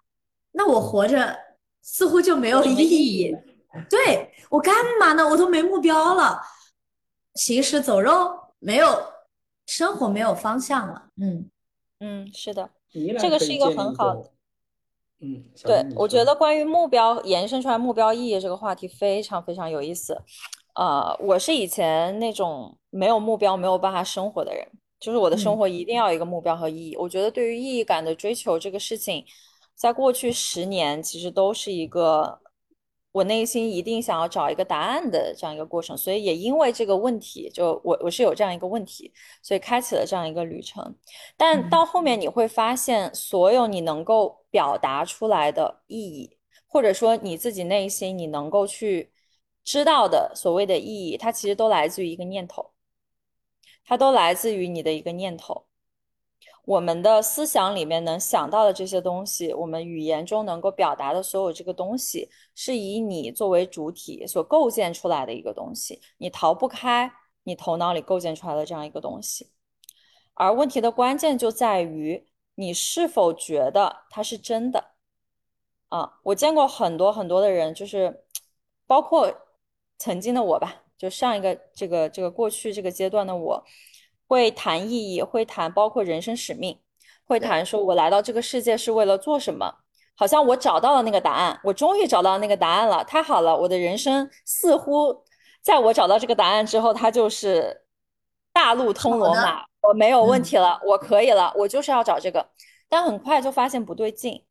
[0.52, 1.36] 那我活着
[1.82, 3.36] 似乎就没有意义，
[3.88, 5.28] 对我干嘛呢？
[5.28, 6.40] 我都没目标了，
[7.34, 8.86] 行尸走肉，没有
[9.66, 11.08] 生活，没有方向了。
[11.16, 11.50] 嗯
[11.98, 12.70] 嗯，是的。
[13.18, 14.30] 这个是一个很好的，
[15.20, 20.20] 嗯，对，我觉得关于目标延伸出来目标意义这个话题非常非常有意思。
[20.74, 24.66] 呃，我是以前那种没有目标没有办法生活的人，
[24.98, 26.96] 就是我的生活一定要有一个目标和意义。
[26.96, 29.24] 我觉得对于意义感的追求这个事情，
[29.74, 32.40] 在过去十年其实都是一个。
[33.12, 40.94] 我内心一定想要找一个答案的这样一个过程，所以也因为这个问题，就我我是有这样一个问题，所以开启了这样一个旅程。
[41.36, 49.10] 但到后面你会发现，所有你能够表达出来的意义，或者说你自己内心你能够去
[49.64, 52.70] 知道的所谓的意义，它其实都来自于一个念头，
[53.84, 55.66] 它都来自于你的一个念头。
[56.64, 67.10] 我们的思想里面能想到的这些东西，我们语言中能够表达的所有这个东西，是以你作为主体所构建出来的一个东西，你逃不开
[67.44, 69.50] 你头脑里构建出来的这样一个东西。
[70.34, 74.92] 而问题的关键就在于你是否觉得它是真的。
[75.88, 78.24] 啊，我见过很多很多的人，就是
[78.86, 79.34] 包括
[79.98, 83.64] 曾经的我吧，就上一个这个这个过去这个阶段的我。
[84.30, 86.78] 会谈意义，会谈包括人生使命，
[87.26, 89.78] 会谈说我来到这个世界是为了做什么？
[90.14, 93.56] 好像我找到了那个答案，我终于找到那个答案了，太好了！
[93.56, 95.24] 我的人生似乎
[95.60, 97.82] 在我找到这个答案之后，它就是
[98.52, 102.50] 大路通罗马，我没有问题了，我可以了，我就是要找这个。
[102.88, 104.44] 但很快就发现不对劲，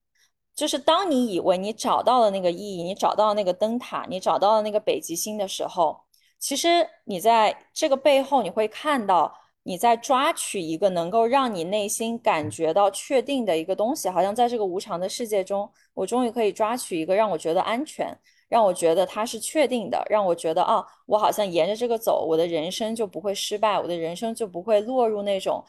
[0.54, 6.02] 就是当你以为你找到了那个意义，你找到了那个灯塔，你找到了那个北极星的时候，
[6.38, 9.34] 其实你在这个背后你会看到。
[9.64, 18.18] 你在抓取一个能够让你内心感觉到确定的一个东西，好像在这个无常的世界中，我终于可以抓取一个让我觉得安全，
[18.48, 25.64] 让我觉得它是确定的，让我觉得啊，我好像沿着这个走，我的人生就不会失败，我的人生就不会落入那种，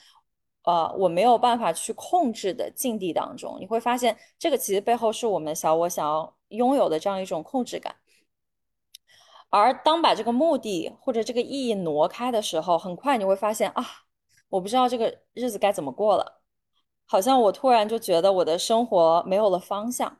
[0.64, 3.58] 呃，我没有办法去控制的境地当中。
[3.60, 7.94] 你会发现，这个其实背后是我们小我想要拥有的这样一种控制感。
[9.50, 13.84] 而当把这个目的或者这个意义挪开的时候，很快你会发现啊，
[14.48, 16.40] 我不知道这个日子该怎么过了，
[17.04, 20.18] 好像我突然就觉得我的生活没有了方向。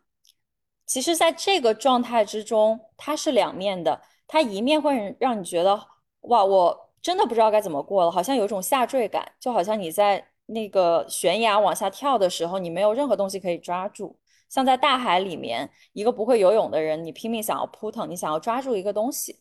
[0.84, 5.80] 其实，在这个状态之中，它是两面的，它一面会让你觉得
[6.22, 14.18] 哇，我真的不知道该怎么过了，好像有种下坠感，就好像你在那个悬崖往下跳的时候，你没有任何东西可以抓住。
[14.50, 19.40] 像在大海里面，一个不会游泳的人，你拼命想要扑腾，你想要抓住一个东西。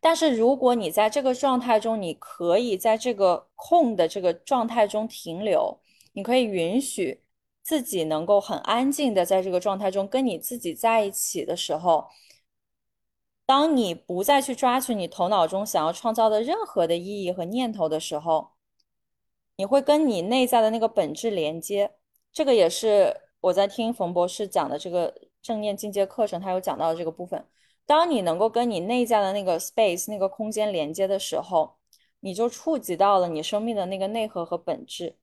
[0.00, 5.80] 但是如果你在这个状态中，你可以在这个空的这个状态中停留，
[6.14, 7.22] 你可以允许
[7.62, 12.08] 自己能够很安静的在这个状态中跟你自己在一起的时候，
[13.46, 18.50] 当你不再去抓取你头脑中想要创造的任何的意义和念头的时候，
[19.56, 21.92] 你会跟你内在的那个本质连接。
[22.32, 23.31] 这个也是。
[23.42, 27.44] 我在听冯博士讲的这个正念进阶课程，他有讲到这个部分。
[27.84, 31.74] 当你能够跟你内在的那个 space 那个空间连接的时候，
[32.20, 35.16] 你就触及到了你生命的那个内核和本质，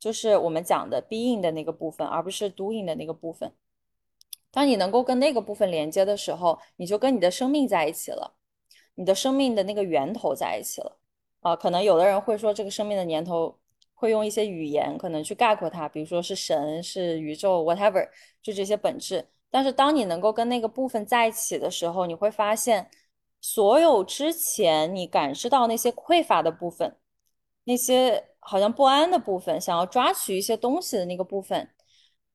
[0.00, 3.52] 就是我们讲的 being 的那个部分，而不是 doing 的那个部分。
[4.50, 8.34] 当你能够跟那个部分连接的时候，你就跟你的生命在一起了，
[8.96, 10.98] 你的生命的那个源头在一起了。
[11.40, 13.56] 啊，可能有的人会说这个生命的源头。
[13.98, 18.08] 会用一些语言可能去概括它，比如说是神、是宇宙，whatever，
[18.40, 19.26] 就这些本质。
[19.50, 22.88] 但是当你能够跟那个部分在一起的时候，你会发现，
[23.40, 26.96] 所有之前你感知到那些匮乏的部分，
[27.64, 31.68] 那些好像不安的部分，想要抓取一些东西的那个部分，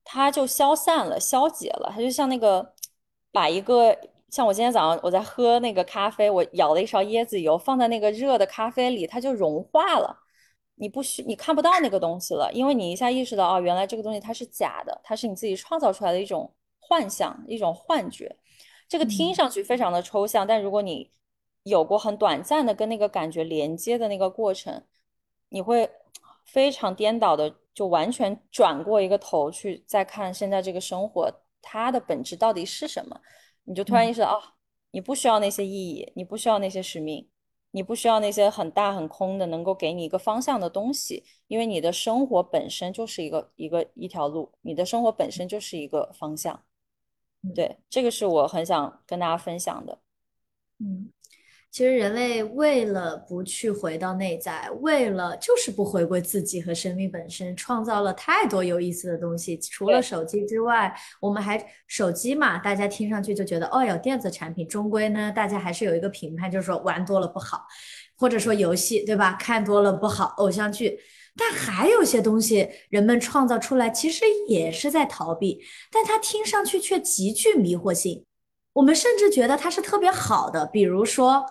[0.04, 1.90] 它就消散了、消解了。
[1.94, 2.74] 它就像那个
[3.32, 3.98] 把一个，
[4.30, 10.23] 像我今天早上我在喝那个咖啡，我舀了一勺椰子油放在那个热的咖啡里，它就融化了。
[10.76, 18.36] 你不需你看不到那个东西了，因为你一下意识到，哦，原来这个东西它是假的，它是你自己创造出来的一种幻想、一种幻觉。
[18.88, 21.12] 这个听上去非常的抽象，但如果你
[21.64, 24.84] 有过很短暂的跟那个感觉连接的那个过程，
[25.50, 25.90] 你会
[26.46, 31.32] 非常颠倒的，就完全转过一个头去再看现在这个生活，
[31.62, 33.20] 它的本质到底是什么？
[33.64, 34.42] 你就突然意识到，哦，
[34.92, 37.28] 你不需要那些意义，你不需要那些使命。
[37.76, 46.64] 你不需要那些很大很空的能够给你一个方向的东西，因为你的生活本身就是一个一个一条路，你的生活本身就是一个方向。
[47.56, 50.00] 对，这个是我很想跟大家分享的。
[50.80, 51.13] 嗯。
[51.74, 59.58] 其实人类为了不去回到内在，为了就是不回归自己和生命本身，创造了太多有意思的东西。
[59.58, 67.66] 除了手机之外，我们还手机嘛，大家听上去就觉得哦，有电子产品，终归呢，大家还是有一个评判，就是说玩多了不好，
[68.20, 71.00] 或者说游戏对吧，看多了不好，偶像剧。
[71.36, 75.60] 但还有些东西，人们创造出来其实也是在逃避，
[75.92, 78.24] 但它听上去却极具迷惑性。
[78.74, 81.44] 我们甚至觉得它是特别好的，比如说。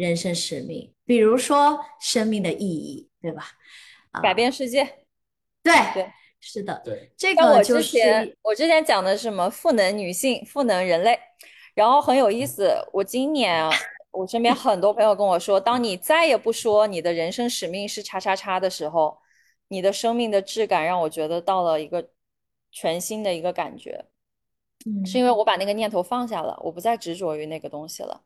[0.00, 3.52] 人生使命，比如说生命的意义，对吧？
[4.22, 4.82] 改变世界，
[5.62, 6.10] 对对，
[6.40, 7.12] 是的，对。
[7.18, 11.18] 这个我之前我之前讲的是什么赋能女性、赋能人类，
[11.74, 12.74] 然后很有意思。
[12.94, 13.70] 我今年
[14.10, 19.18] 我身边很多朋友跟我说，当你再也不说你的人生使命是叉叉叉的时候，
[19.68, 22.08] 你的生命的质感让我觉得到了一个
[22.72, 24.06] 全新的一个感觉。
[24.86, 28.22] 嗯，是因为我把那个念头放下了，我不再执着于那个东西了。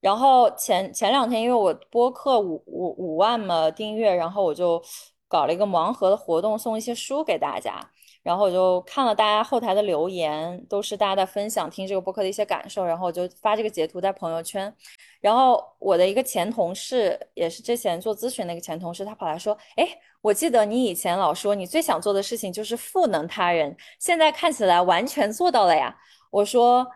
[0.00, 4.82] 然后前前两天，因为我播客五五五万嘛订阅，然后我就
[5.26, 7.80] 搞了一个盲盒的活动，送一些书给大家。
[8.22, 14.72] 然后我就看了大家后台的留言，都是大家在分享听这个播客的一些感受，然后我就发这个截图在朋友圈。
[15.20, 19.88] 然后我的一个前同事，也是之前做咨询那个前同事，他跑来说：“哎，
[20.20, 25.96] 我记得你以前老说你最想做的事情就是赋能他人，现在看起来完全做到了呀。”
[26.30, 26.86] 我说。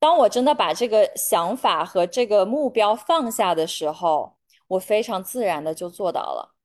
[0.00, 4.34] 当我真的把这个想法和这个目标放下的时候，
[4.66, 6.56] 我非常自然的就做到了。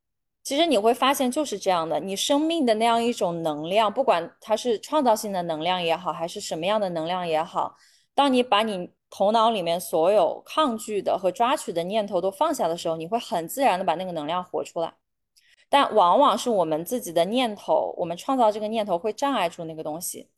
[0.42, 7.76] 其实你会发现就是这样的，你生命的那样一种能量，不管它是创造性的能量也好，还是什么样的能量也好，
[8.14, 14.94] 当你把你头脑里面所有抗拒的和抓取的念头都放下的时候，你会很自然的把那个能量活出来。
[15.68, 20.30] 但往往是我们自己的念头，我们创造这个念头会障碍住那个东西。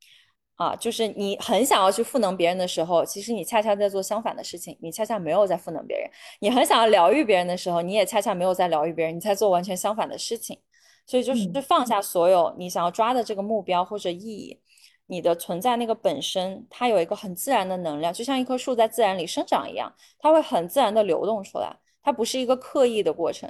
[0.58, 6.10] 啊，就是你很想要去赋能别人的时候，其实你恰恰在做相反的事情，你恰恰没有在赋能别人。
[6.39, 10.60] 你很想要疗愈别人的时候，你也恰恰没有在疗愈别人，你在做完全相反的事情。
[11.06, 14.60] 所以就是放下所有你想要抓的这个目标或者意义，
[15.06, 23.50] 你的存在那个本身，它有一个很自然的能量，就像一棵树在自然里生长一样，它会很自然的流动出来，它不是一个刻意的过程。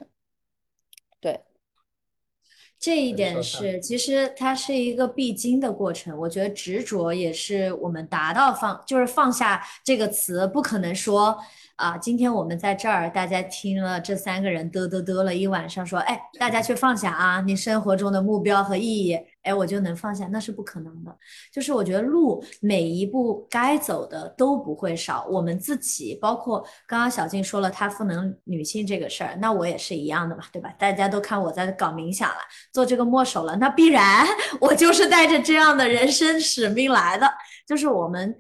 [2.80, 2.96] 对。
[2.96, 6.18] 这一点是，其实它是一个必经的过程。
[6.18, 11.38] 我觉得执着也是我们达到放，就是放下这个词，不可能说。
[11.78, 19.16] 啊，今天我们在这儿，大家听了这三个人嘚嘚嘚了一晚上，说，哎，大家去放下啊，你生活中的目标和意义，
[19.48, 21.18] 哎，我就能放下，那是不可能的。
[21.52, 30.70] 就是我觉得路每一步该走的都不会少，我们自己，包括刚刚小静说了她赋能女性这个事儿，那我也是一样的嘛，对吧？
[30.78, 32.38] 大家都看我在搞冥想了，
[32.72, 34.28] 做这个墨手了，那必然
[34.62, 37.28] 我就是带着这样的人生使命来的，
[37.66, 38.36] 就是我们。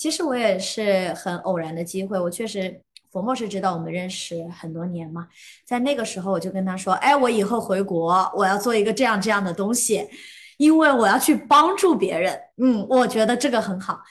[0.00, 5.26] 其实我也是很偶然的机会，我确实，冯博士知道我们认识很多年嘛，
[5.66, 10.08] 在那个时候我就跟他说，哎，我以后回国，我要做一个这样这样的东西，
[10.58, 14.02] 因为我要去帮助别人，嗯，我觉得这个很好，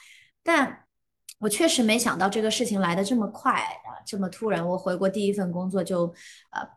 [0.42, 0.84] 但
[1.38, 4.66] 我确实没想到这个事情来的这么快啊，这么突然。
[4.66, 6.12] 我回国第一份工作就，
[6.50, 6.68] 呃，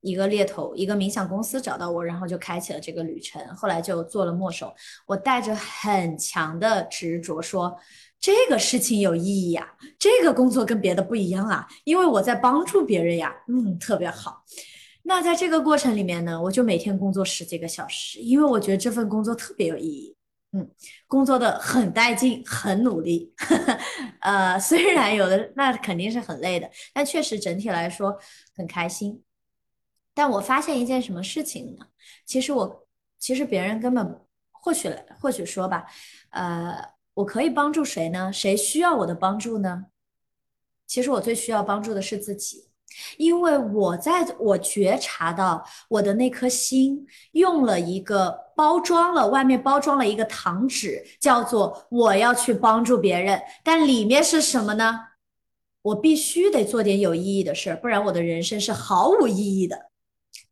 [0.00, 4.74] 一个猎头，一个冥想公司找到我，然后就开启了这个旅程，后来就做了墨手，
[5.06, 7.76] 我带着很强的执着说。
[8.20, 14.42] 这个事情有意义呀，这个工作跟别的不一样啊，因为我在帮助别人呀，嗯，特别好。
[15.08, 20.14] 那在这个过程里面呢，我就每天工作十几个小时，因为我觉得这份工作特别有意义，
[20.52, 20.70] 嗯，
[21.06, 23.32] 工作的很带劲，很努力。
[24.20, 28.18] 呃，虽然有的那肯定是很累的，但确实整体来说
[28.54, 29.22] 很开心。
[30.12, 31.86] 但我发现一件什么事情呢？
[32.26, 32.86] 其实我，
[33.18, 35.86] 其实别人根本或许或许说吧，
[36.30, 36.96] 呃。
[37.18, 38.32] 我可以帮助谁呢？
[38.32, 39.86] 谁需要我的帮助呢？
[40.86, 42.67] 其实我最需要帮助的是自己，
[43.16, 55.00] 因为我在我觉察到我的那颗心用了一个包装了，外面包装了一个糖纸，叫做我要去帮助别人，但里面是什么呢？
[55.82, 59.88] 我必须得做点有意义的事儿，不然我的人生是毫无意义的。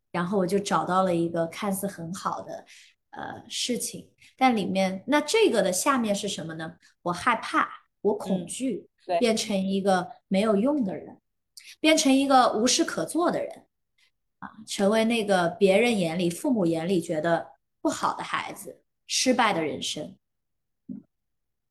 [0.09, 2.65] 然后我就找到了一个看似很好的
[3.11, 6.73] 呃事情，但里面那这个的下面是什么呢？
[7.03, 7.67] 我害怕，
[8.01, 11.17] 我恐惧，对变成一个没有用的人，
[11.79, 13.65] 变成一个无事可做的人，
[14.39, 17.47] 啊，成为那个别人眼里、父母眼里觉得
[17.81, 20.15] 不好的孩子，失败的人生。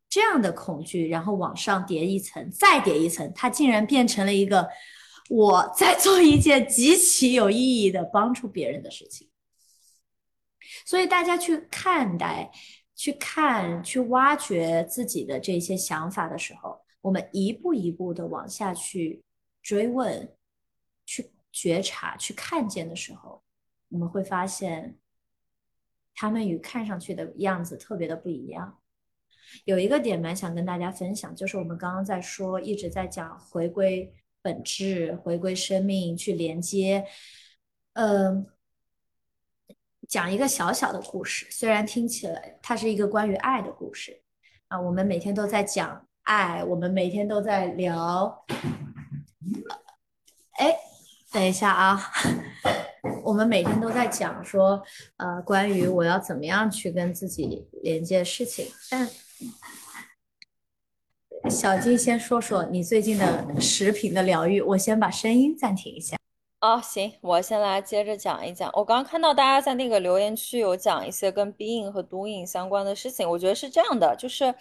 [0.08, 4.66] 这样的恐惧，然后往上叠一层，再叠一层，它竟然变成了一个
[5.28, 9.28] 我在做一件极其有意义的帮助别人的事情。
[10.86, 12.50] 所以大家去看待、
[12.94, 19.22] 去看、去挖掘自己的这些想法的时候，我们一步一步的往下去
[19.66, 20.32] 追问、
[21.04, 23.42] 去觉察、去看见的时候，
[23.88, 24.96] 我们会发现，
[26.14, 28.78] 他们与看上去的样子特别的不一样。
[29.64, 37.04] 有一个点蛮想跟大家分享，就是我们刚刚在说，一直在讲回归本质、回归生命，去连接。
[37.94, 38.46] 嗯、
[40.06, 44.22] 讲一个小小的故事，虽然听起来它是一个关于爱的故事
[44.68, 48.46] 啊，我们每天都在讲爱，我们每天都在聊。
[50.58, 50.76] 哎，
[51.32, 52.00] 等一下啊，
[53.24, 54.82] 我们每天都在讲说，
[55.16, 59.08] 呃，关于我要怎么样去跟自己连接事情，但
[61.50, 66.16] 小金先说说你最近的食品的疗愈，我先把声音暂停一下。
[66.60, 68.68] 哦，行，我先来接着讲一讲。
[68.72, 74.52] 我刚刚看到大家在那个留言区有讲一些跟 being 和 doing 相关的事情，我觉得是这样的，就是，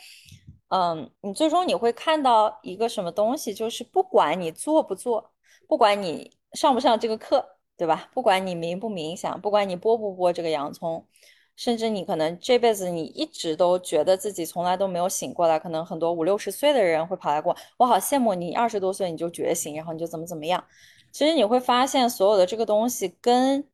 [0.69, 5.31] 嗯，你最终你会看到一个什么东西，就是不管你做不做，
[5.67, 8.09] 不管你上不上这个课，对吧？
[8.13, 11.07] 不管你冥不冥想，不管你剥不剥这个洋葱，
[11.55, 20.63] 甚至你可能这辈子你一直都觉得自己从来都没有醒过来，可能很多五六十岁的人会跑来过，我好羡慕你二十多岁你就觉醒，然后你就怎么怎么样。
[21.11, 23.69] 其实你会发现，所有的这个东西跟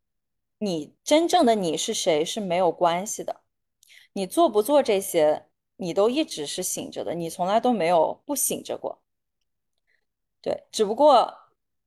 [0.59, 3.41] 你真正的你是谁是没有关系的。
[4.13, 5.45] 你做不做这些，
[5.82, 9.01] 你都一直是醒着的，你从来都没有不醒着过。
[10.39, 11.34] 对，只不过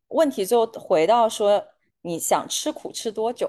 [0.08, 1.64] 问题就回到说，
[2.02, 3.48] 你想吃苦吃多久？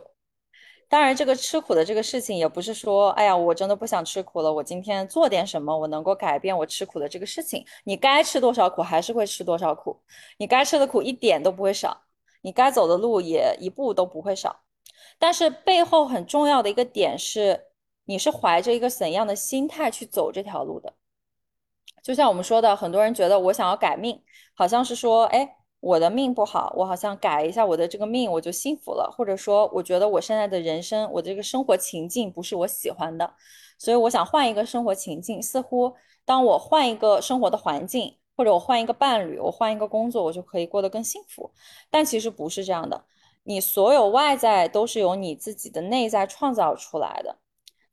[0.88, 7.66] 当然，这个吃苦的这个事情也不是说，哎呀，我真的不想吃苦了，我今天做点什么，我能够改变我吃苦的这个事情。
[7.84, 10.00] 你该吃多少苦，还是会吃多少苦，
[10.38, 12.04] 你该吃的苦一点都不会少，
[12.42, 14.62] 你该走的路也一步都不会少。
[15.18, 17.66] 但是背后很重要的一个点是，
[18.06, 20.94] 你是怀着一个怎样的心态去走这条路的？
[22.02, 24.22] 就像我们说的，很多人觉得我想要改命，
[24.54, 25.58] 好像是说，哎。
[25.82, 29.08] 我的命不好，我好像改一下我的这个命，我就幸福了。
[29.16, 33.36] 或者说，我觉得我现在的人生，我的这个生活情境不是我喜欢的，
[33.78, 35.40] 所以我想换一个生活情境。
[35.44, 35.94] 似乎
[36.26, 41.52] 当我换一个生活的环境，或者我换一个伴侣，我换一个工作，我就可以过得更幸福。
[41.92, 43.06] 但其实不是这样的，
[43.44, 47.38] 你所有外在都是由你自己的内在创造出来的。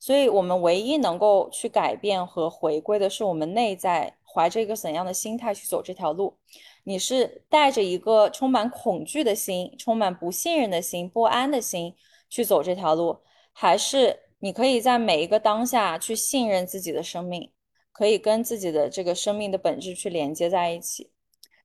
[0.05, 6.37] 所以，我们唯一能够去改变和回归的是我们内在怀着一个怎样的心态去走这条路。
[6.83, 11.95] 你是带着一个充满恐惧的心、充满不信任的心、不安的心
[12.29, 13.17] 去走这条路，
[13.53, 17.53] 还是你可以在每一个当下去信任自己的生命，
[17.93, 21.13] 可以跟自己的这个生命的本质去连接在一起？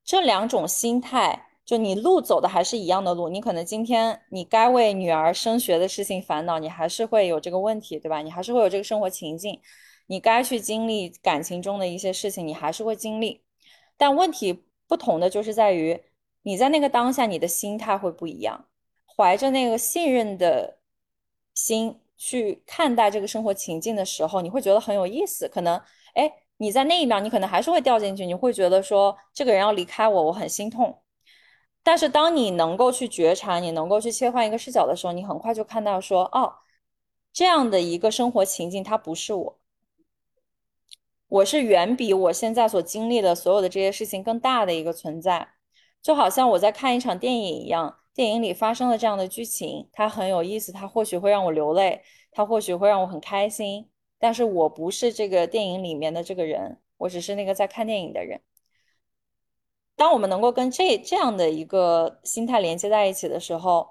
[0.06, 8.24] 这两种心态，就你路走的还是一样的路，你可能今天你该为女儿升学的事情烦恼，你还是会有这个问题，对吧？
[8.24, 9.62] 你还是会有这个生活情境，
[10.08, 13.44] 你该去经历感情中的一些事情，你还是会经历，
[13.96, 14.64] 但问题。
[14.90, 16.02] 不同的就是在于，
[16.44, 18.68] 你在那个当下，你的心态会不一样，
[19.06, 20.78] 怀着那个信任的
[21.54, 25.50] 心去看待这个生活情境的时候，你会觉得很有意思。
[25.50, 25.78] 可能，
[26.14, 30.98] 哎，你在那一秒，你可能还是会掉进去，你会觉得说，这个人要离开我，我很心痛。
[31.88, 36.56] 但是，当你能够去觉察，你能够去切换一个视角的时候，你很快就看到说，哦，
[37.32, 39.60] 这样的一个生活情境，它不是我。
[41.30, 45.48] 我是远比我现在所经历的所有的这些事情更大的一个存在，
[46.02, 52.02] 就好像我在看一场电影一样，电影里发生了这样的剧情，它很有意思，它或许会让我流泪，
[52.34, 58.42] 它或许会让我很开心，但是我不是这个电影里面的这个人，我只是那个在看电影的人。
[59.98, 63.86] 当我们能够跟这这样的一个心态连接在一起的时候，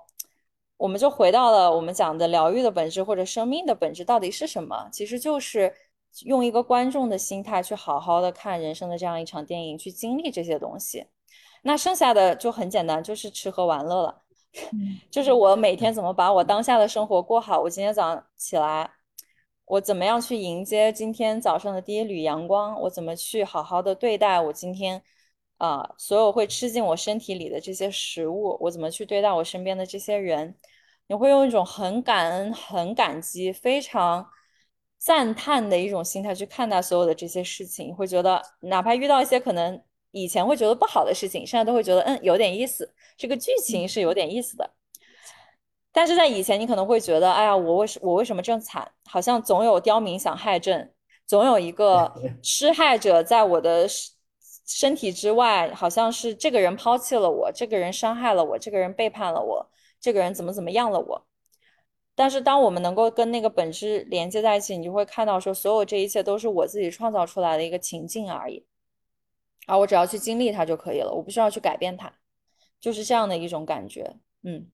[0.79, 4.89] 我们就回到了我们讲的疗愈的本质或者生命的本质到底是什么？
[4.91, 5.75] 其实就是。
[6.25, 11.05] 用一个观众的心态去好好的看人生的这样一场电影，去经历这些东西。
[11.61, 14.23] 那剩下的就很简单，就是吃喝玩乐了。
[15.13, 17.61] 就是我每天怎么把我当下的生活过好。
[17.61, 18.91] 我今天早上起来，
[19.67, 22.81] 我怎么样去迎接今天早上的第一缕阳光？
[22.81, 25.03] 我怎么去好好的对待我今天
[25.59, 28.57] 啊、所有会吃进我身体里的这些食物？
[28.61, 30.55] 我怎么去对待我身边的这些人？
[31.09, 34.29] 你会用一种很感恩、很感激、非常
[34.99, 37.89] 赞叹的一种心态去看待所有的这些事情。
[37.89, 39.81] 你会觉得，哪怕遇到一些可能
[40.11, 44.75] 以前会觉得不好的事情，现在都会觉得，嗯，有点意思，这个剧情是有点意思的。
[45.93, 48.91] 但是在以前，你可能会觉得，哎呀，我为什我为什么这么惨？
[49.05, 50.93] 好像总有刁民想害朕，
[51.27, 53.87] 总有一个 施害者在我的
[54.67, 61.27] 身身体之外，好像是这个人抛弃了我，这个人伤害了我，这个人背叛了我，这个人怎么怎么样了我。
[62.15, 68.67] 但是当我们能够跟那个本质连接在一起，你就会看到说，所有这一切都是我自己创造出来的一个情境而已，
[69.67, 72.13] 而我只要去经历它就可以了，我不需要去改变它，
[72.81, 74.17] 就是这样的一种感觉。
[74.43, 74.71] 嗯。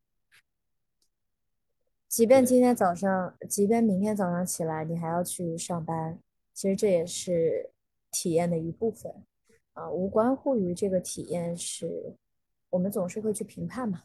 [2.08, 6.18] 即便今天早上，即便明天早上起来你还要去上班，
[6.52, 7.72] 其实这也是
[8.10, 9.24] 体验的一部分
[9.74, 12.14] 啊，无关乎于这个体验是，
[12.70, 14.02] 我们总是会去评判嘛，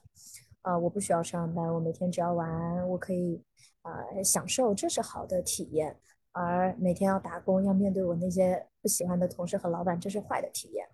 [0.62, 3.42] 啊，我不需要上班，我每天只要玩，我可以
[3.82, 3.92] 啊
[4.24, 5.98] 享受，这是好的体验，
[6.32, 10.88] 而每天要打工，要面对我那些不喜欢的同事和老板，这是坏的体验。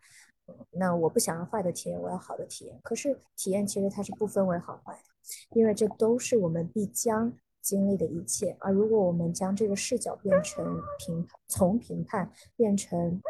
[0.72, 2.78] 那我不想要坏的体验，我要好的体验。
[2.84, 8.56] 可是体验其实它是不分为好坏的，因为这都是我们必将经历的一切。
[8.60, 13.22] 而如果我们将这个视角变成评判，从评判变成，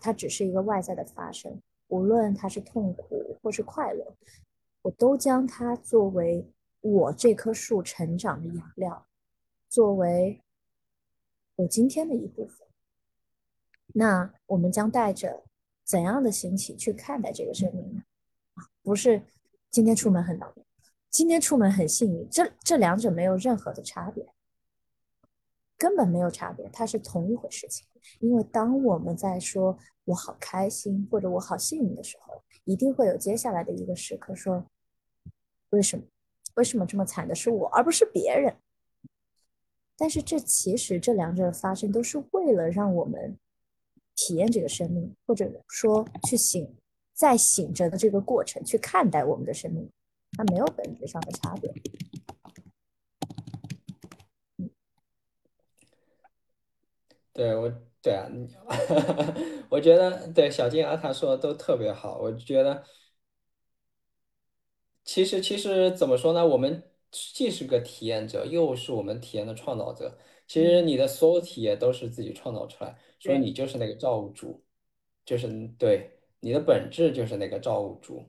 [0.00, 4.16] 它只是一个外在的发生，无论它是痛苦或是快乐，
[4.82, 6.46] 我都将它作为
[6.80, 9.06] 我这棵树成长的养料，
[9.68, 10.42] 作为
[11.56, 12.66] 我今天的一部分。
[13.94, 15.44] 那我们将带着。
[15.88, 18.02] 怎样的心情去看待这个生命呢？
[18.52, 19.22] 啊，不是
[19.70, 20.62] 今天出门很倒霉，
[21.08, 24.22] 今天出门很幸运，这这两者没有任何的差别，
[25.78, 27.86] 根本没有差别，它是同一回事情。
[28.20, 34.66] 因为当我们在说“我好开心”或者“我好幸运”的时候，一定会有接下来的一个时刻说
[35.70, 36.04] ：“为什么？
[36.56, 38.54] 为什么这么惨的是我，而不是别人？”
[39.96, 43.38] 但是这其实这两者的发生都是为了让我们。
[44.20, 46.74] 体验这个生命，或者说去醒，
[47.14, 49.88] 在醒着的这个过程去看待我们的生命，
[50.32, 51.72] 它没有本质上的差别。
[57.38, 57.72] 对我，
[58.02, 58.28] 对啊，
[59.70, 62.18] 我觉得对小金阿塔说的都特别好。
[62.18, 62.82] 我觉得，
[65.04, 66.44] 其实其实怎么说呢？
[66.44, 66.82] 我们
[67.12, 70.18] 既是个体验者，又是我们体验的创造者。
[70.48, 72.98] 其实你的所有体验都是自己创造出来。
[73.20, 74.64] 所以你就是那个造物主，
[75.24, 75.46] 就是
[75.78, 76.10] 对
[76.40, 78.28] 你的本质就是那个造物主，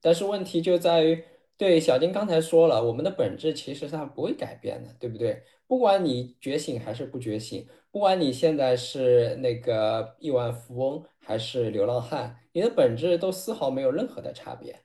[0.00, 1.22] 但是问题就在于，
[1.56, 5.44] 对小金刚才说了，我们的本质其实它不会改变的，对不对？
[5.68, 14.84] 不管你觉醒还是不觉醒，不管你现在是那个亿万富翁还是流浪汉，你的本质都丝毫没有任何的差别。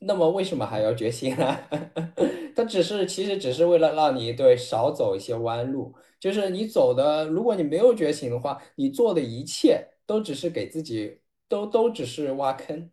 [0.00, 1.58] 那么为什么还要觉醒呢？
[2.54, 5.94] 它只是其实只是为了让你对少走一些弯路。
[6.20, 12.90] 就是你走的，如果你没有觉醒的话，你做的一切都只是给自己，都都只是挖坑，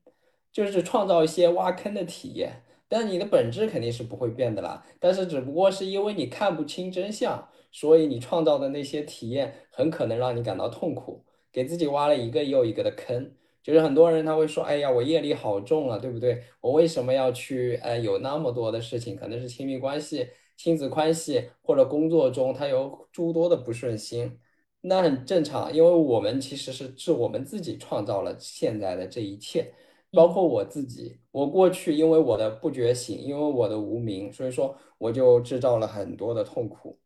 [0.52, 2.64] 就是创造一些挖坑的体验。
[2.88, 4.86] 但你的本质肯定是不会变的啦。
[5.00, 13.34] 但是只不过是因为你看不清真相，所以你创造的那些体验很可能让你感到痛苦，给自己挖了一个又一个的坑。
[13.62, 16.42] 就是很多人他会说，哎呀，我业力好重啊，对不对？
[16.62, 17.76] 我为什么要去？
[17.84, 20.30] 呃，有那么多的事情，可能是亲密关系。
[20.58, 24.40] 亲子关系或者工作中，他有诸多的不顺心，
[24.80, 29.74] 那很正常，因为我们其实是是我们自己创造了现在的这一切，
[30.14, 36.98] 包括我自己，我过去因为我的不觉醒，因为我的无名，所以说我就制造了很多的痛苦，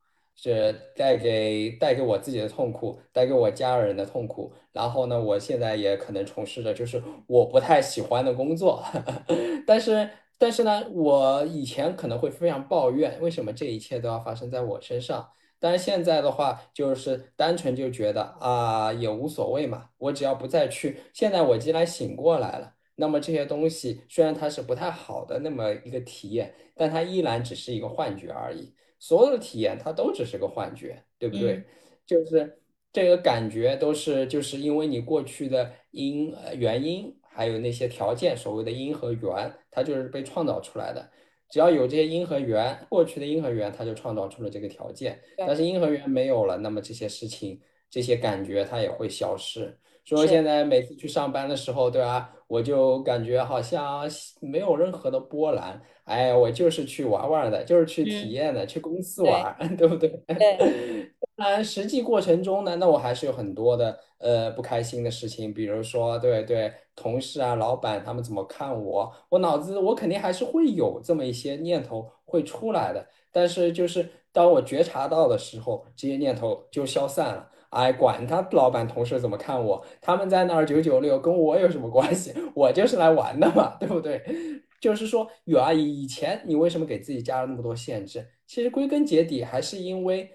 [0.42, 8.84] 是带给带给我自己的痛苦，带给我家人的痛苦，然后呢，我现在也可能从事着就是我不太喜欢的工作，
[9.68, 10.10] 但是。
[10.42, 15.28] 但是呢，我以前可能会非常抱怨，为什么这一切都要发生在我身上？
[15.60, 19.90] 但是现在的话，就是单纯就觉得啊，也无所谓嘛。
[19.98, 28.74] 我只要不再去，现在我既然醒过来了，那么这些东西虽然它是不太好的那么一个体验，但它依然只是一个幻觉而已。
[29.00, 31.64] 所有的体验它都只是个幻觉，对不对？
[32.06, 32.60] 就是
[32.94, 37.16] 这个感觉都是就是因为你过去的因原因。
[37.32, 41.10] 还有那些条件，所谓的因和缘，它就是被创造出来的。
[41.50, 45.18] 只要有这些因和缘，过去的因和缘，它就创造出了这个条件。
[45.38, 49.78] 但是因和缘没有了，那么这些事情这些感觉它也会消失。
[50.04, 52.34] 所以现在每次去上班的时候，对吧？
[52.50, 54.02] 我就感觉好像
[54.42, 60.10] 没有任何的波澜，哎，我就是去玩玩的，就是去体嗯，验的，去公司玩儿， 对不对？
[60.28, 60.58] 对，
[61.36, 77.48] 当然，实际过程中呢，那我还是有很多的呃不开心的事情，比如说，对对，同事啊、老板他们怎么看我，我脑子我肯定还是会有这么一些念头会出来的，但是就是当我觉察到的时候，这些念头就消散了。
[77.70, 82.34] 哎，管他老板同事怎么看我，他们在那儿九九六，跟我有什么关系？
[82.56, 84.24] 我就是来玩的嘛，对不对？
[84.82, 88.26] 就是说，有啊，以以前你为什么给自己加了那么多限制？
[88.48, 90.32] 其实归根结底还是因为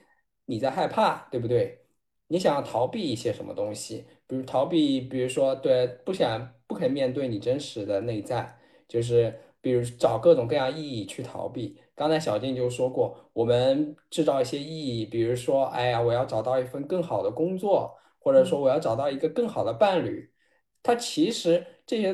[0.46, 1.80] 你在害怕，对不对？
[2.28, 11.78] 你想要逃避一些什么东西，比如逃避，比如说对，不想不肯面对你真实的内在，就是比如找各种各样意义去逃避。
[11.94, 20.32] 刚才小静就说过，我们制造一些意义，比如说，哎呀，我要找到一份更好的工作，或者说我要找到一个更好的伴侣。
[20.82, 22.12] 它其实这些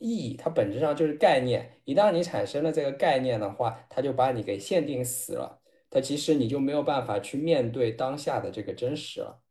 [0.00, 1.80] 意义，它本质上就是概念。
[1.84, 5.60] 一旦你产生了这个概念的话，它就把你给限定死了。
[5.90, 9.42] 它其实你就没有办法去面对当下的这个真实了。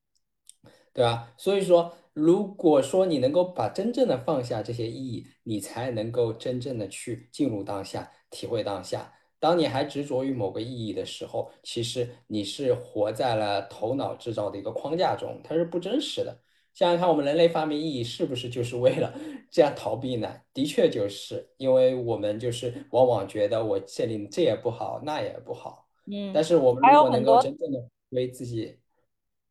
[0.94, 1.32] 对吧？
[1.38, 9.14] 所以说，如果说你能够把真正的放下这些意义，你才能够真正的去进入当下，体会当下。
[9.40, 16.40] 当你还执着于某个意义的时候，其实你是活在了头脑制造的一个框架中，它是不真实的。
[16.74, 19.12] 想想看，我们人类发明意义是不是就是为了
[19.50, 20.42] 这样逃避呢？
[20.54, 25.88] 的确就是因为我们就是往往觉得我这里这也不好，那也不好。
[26.06, 28.78] 嗯，但是我们还如果能够真正的 为自己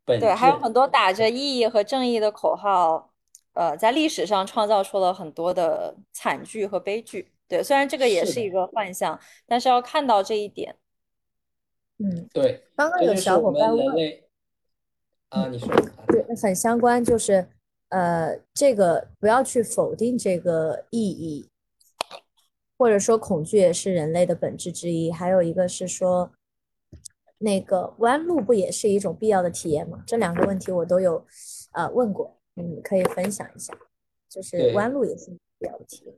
[0.05, 0.59] 本对，还有。
[0.59, 3.12] 很多打着意义和正义的口号，
[3.55, 7.32] 呃，在历史上创造出了很多的惨剧和悲剧。
[7.49, 10.76] 对，虽然这个也是，是一个幻象，但是要看到这一点。
[11.99, 14.28] 嗯，对，刚刚这就是有小我们人伙伴问，类
[15.28, 17.49] 啊，嗯，你说啊，对，很相关，就是
[17.88, 21.49] 呃，这个不要去否定这个意义，
[22.76, 25.11] 或者说恐惧也是人类的本质之一。
[25.11, 26.30] 还有一个是说，
[27.38, 30.03] 那个弯路不也是一种必要的体验吗？
[30.07, 31.24] 这两个问题我都有
[31.72, 33.72] 呃问过，嗯，可以分享一下，
[34.28, 36.14] 就是弯对，路也是必要的体验。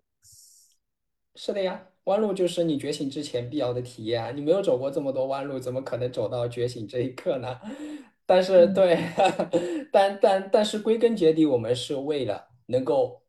[1.40, 7.60] 是的呀，弯路就是你觉醒之前必要的体验啊，你没有走过这么多弯路，怎么可能走到觉醒这一刻呢？
[8.26, 8.98] 但是嗯对，
[9.92, 13.22] 但但但是归根结底，我们是为了能够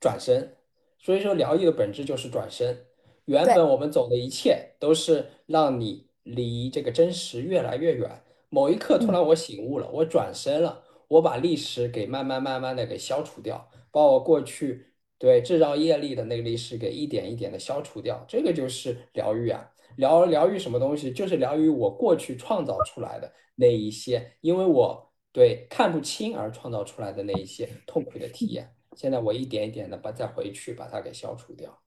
[0.00, 0.56] 转身，
[0.98, 2.86] 所以说疗愈的本质就是转身。
[3.26, 8.22] 原，本我们走的一切都是让你离这个真实越来越远。
[8.48, 19.70] 某一刻突嗯然我醒悟了，我转身了，我把历史给慢慢慢慢的给消除掉，把我过去对制造业力的那个历史给一点一点的消除掉，这个就是疗愈啊。
[19.96, 21.10] 疗疗愈什么东西？
[21.10, 28.70] 就是疗愈我过去创造出来的那一些，因为我对看不清而创造出来的那一些痛苦的体验。
[28.94, 31.78] 现在我一点一点的把再回去把它给消除掉。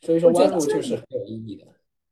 [0.00, 0.50] 所以说弯。
[0.50, 1.66] 路就是很有意义的。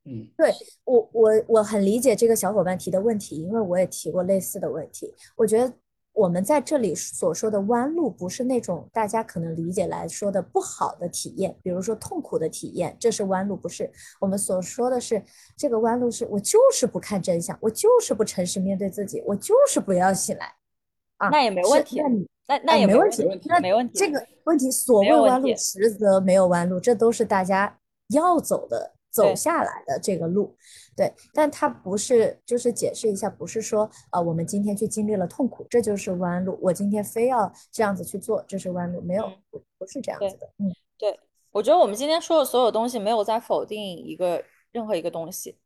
[0.05, 0.51] 嗯，对，
[0.85, 5.15] 我我我很理解这个小伙伴提的问题，因为我也提过类似的问题。
[5.37, 5.71] 我觉得
[6.19, 13.89] 我们在这里所说的弯路，不是那种大家可能理解来说的不好的体验，比如说痛苦的体验，这是弯路，不是。
[14.19, 15.23] 我们所说的是
[15.57, 20.53] 这个弯路，是我就是不看真相，我就是不诚实面对自己，我就是不要醒来
[21.19, 21.29] 啊。
[21.29, 23.41] 那也没问，题，那你那那哎，也没问题。
[23.45, 30.57] 那没问题，这个问题，所谓弯路，实则没有弯路，这都是大家要走的、走，下来的这个路。
[30.99, 36.59] 对，但它不是，就是解释一下，不是说，呃，我们今天去经历了痛苦，这就是弯路。
[36.61, 40.51] 我今天非要这样子去做，这是弯路，没有，嗯，不不是这样子的。
[40.59, 41.17] 嗯对，
[41.53, 44.43] 我觉得我们今天说的所有东西没有在否定一个
[44.73, 45.57] 任何一个东西，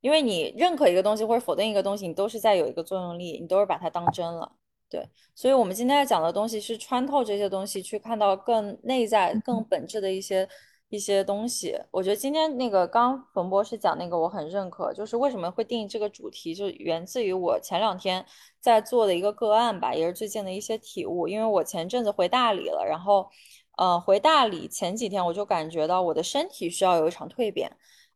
[0.00, 4.50] 因为你认可一个东西或者否定一个东西，你都是在有一个作用力，你都是把它当真了。
[4.88, 10.48] 对，所以我们今天要讲的东西是穿透这些东西，去看到更内在、更本质的一些
[10.90, 11.74] 一些东西。
[11.90, 18.26] 我觉得今天那个刚冯博士讲那个，我很认可，就是为什么会定这个主题，就源自于我前两天
[18.60, 21.26] 在做的一个个案吧，也是最近的一些体悟。
[21.26, 23.30] 因为我前阵子回大理了，然后，
[23.78, 27.70] 呃，回大理前几天我就感觉到我的身体需要有一场蜕变。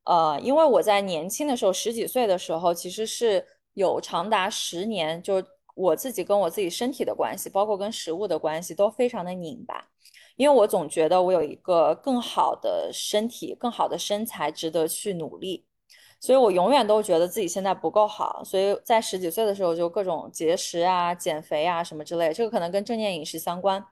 [0.04, 5.42] 呃，因为我在年轻的时候，十几岁的时候，其实是有长达十年，就
[5.74, 9.88] 我自己跟我自己身体的关系，包括跟食物的关系，都非常的拧巴。
[10.36, 15.64] 因为我总觉得我有一个更好的身体、更好的身材值得去努力，
[16.20, 23.86] 所以我永远都觉得自己现在不够好，所以在十几岁的时候就各种节食啊、减肥啊什么之类，这个可能跟正念饮食相关。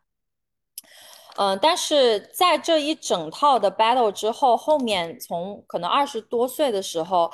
[1.37, 7.31] 嗯，但是在这一整套的 battle 之后，后面从可能二十多岁的时候，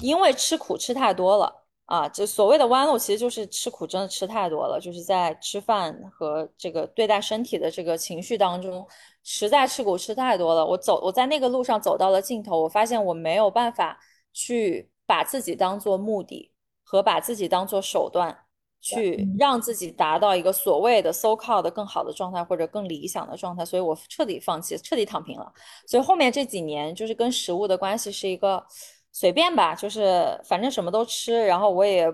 [0.00, 8.86] 因为吃苦吃太多了，啊，这所谓的弯路其实就是吃苦真的吃太多了，就是在吃饭和这个对待身体的这个情绪当中，
[9.24, 10.64] 实在吃苦吃太多了。
[10.64, 13.98] 我走，我在那个路上走到了尽头，我发现我没有办法
[14.32, 16.52] 去把自己当做目的
[16.84, 18.44] 和把自己当做手段。
[18.80, 25.52] 去让自己达到一个所谓的 so called 更好的状态或者更理想的状态，所以我彻底放弃，彻底躺平了。
[25.84, 28.64] 所以后面这几年就是跟食物的关系是一个
[29.18, 32.06] 随便吧，就是反正什么都吃，然后我也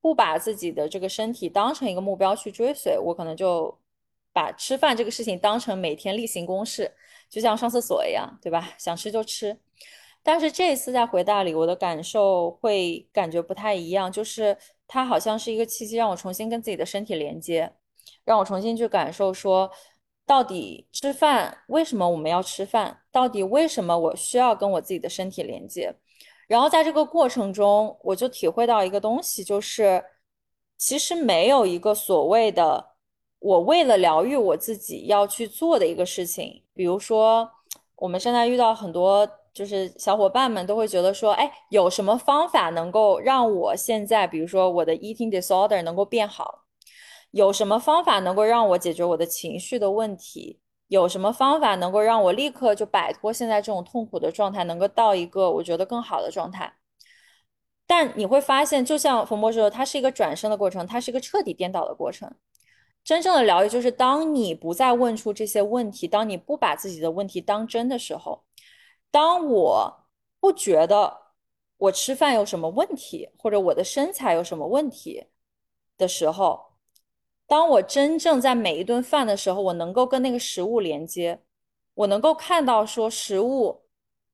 [0.00, 3.76] 不把自己的这个身体当成一个目标去追随，我可能就
[4.32, 6.94] 把吃饭这个事情当成每天例行公事，
[7.28, 8.74] 就像上厕所一样，对吧？
[8.78, 9.58] 想吃就吃。
[10.22, 14.56] 但是这一次再回大理，我的感受会感觉不太一样，就是。
[14.86, 17.72] 它好像是一个契机，让我重新跟自己的身体连接，
[18.22, 19.70] 让我重新去感受说，
[20.26, 23.00] 到底吃饭为什么我们要吃饭？
[23.10, 25.96] 到底为什么我需要跟我自己的身体连接？
[26.48, 30.04] 然后在这个过程中，我就体会到一个东西，就是
[30.76, 32.92] 其实没有一个所谓的
[33.38, 36.62] 我为了疗愈我自己要去做的一个事情。
[36.74, 37.50] 比如说，
[37.96, 39.28] 我们现在遇到很多。
[39.54, 46.64] 就是小伙伴们都会觉得说，哎，有什么方法能够让我现在，比如说我的 eating disorder 能够变好？
[47.30, 50.58] 有什么方法能够让我解决我的情绪的问题？
[50.88, 56.74] 有什么方法能够让我立刻就摆脱现在这种痛苦的状态，能够到一个我觉得更好的状态？
[57.86, 62.34] 但你会发现，就像冯博士说，它是一个转身的过程，它是一个彻底颠倒的过程。
[63.04, 68.44] 真正的疗愈就是当你不再问出这些问题，当你不把自己的问题当真的时候。
[69.10, 70.06] 当我
[70.40, 71.14] 不觉得
[71.76, 75.26] 我吃饭有什么问题，或者我的身材有什么问题
[75.98, 76.73] 的时候，
[77.46, 81.40] 当我真正在每一顿饭的时候，我能够跟那个食物连接，
[81.94, 83.84] 我能够看到说食物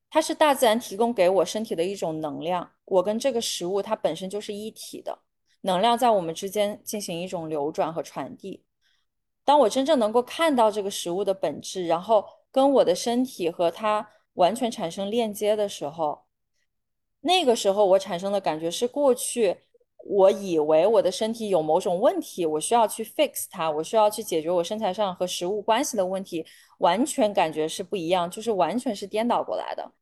[0.09, 5.19] 它是大自然提供给我身体的一种能量，我跟这个食物它本身就是一体的，
[5.63, 8.65] 能量在我们之间进行一种流转和传递。
[9.45, 14.11] 当我真正能够看到这个食物的本质，然后跟我的身体和它。
[14.35, 16.23] 完全产生链接的时候，
[17.21, 19.59] 那个时候我产生的感觉是，过去
[20.05, 26.45] 我以为我的身体有某种问题，我需要去 fix 它，我需要去解决我身材上和食物关系的问题，
[26.79, 29.93] 完全感觉是不一样，就是完全是颠倒过来的。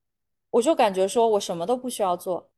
[0.51, 2.51] 我就感觉说我什么都不需要做，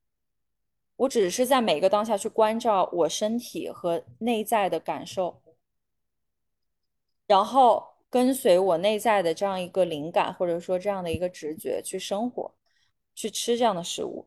[0.96, 5.40] 我只是在每个当下去关照我身体和内在的感受，
[7.26, 7.88] 然后。
[8.12, 12.52] 跟随我内在的这样一个灵感，或者说这样的一个直觉去生活，
[13.14, 14.26] 去吃这样的食物。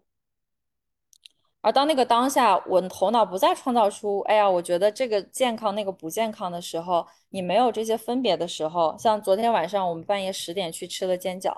[1.63, 11.55] 而当那个当下，我头脑不再创造出“哎呀，我觉得这个健康，那个不健康”的时候，你没有这些分别的时候，像昨天晚上我们半夜十点去吃了煎饺，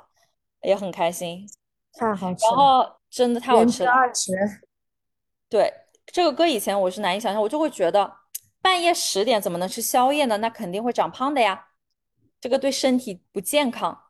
[0.62, 1.50] 也很开心，
[1.94, 2.52] 太好吃了。
[2.52, 3.90] 然后真的太好吃了。
[3.90, 4.32] 二十。
[5.50, 5.74] 对
[6.06, 8.14] 这个歌以前我是难以想象，我就会觉得
[8.62, 10.38] 半夜十点怎么能吃宵夜呢？
[10.38, 11.70] 那肯定会长胖的呀。
[12.40, 14.04] 这个对身体不健康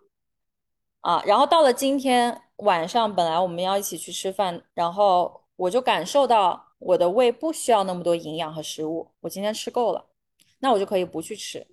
[0.99, 1.23] 啊！
[1.25, 10.06] 然后到了今天晚上，本来我们要一起去吃饭，然后我就感受到我的胃不需要那么多营养和食物，我今天吃够了，
[10.60, 11.66] 那我就可以不去吃。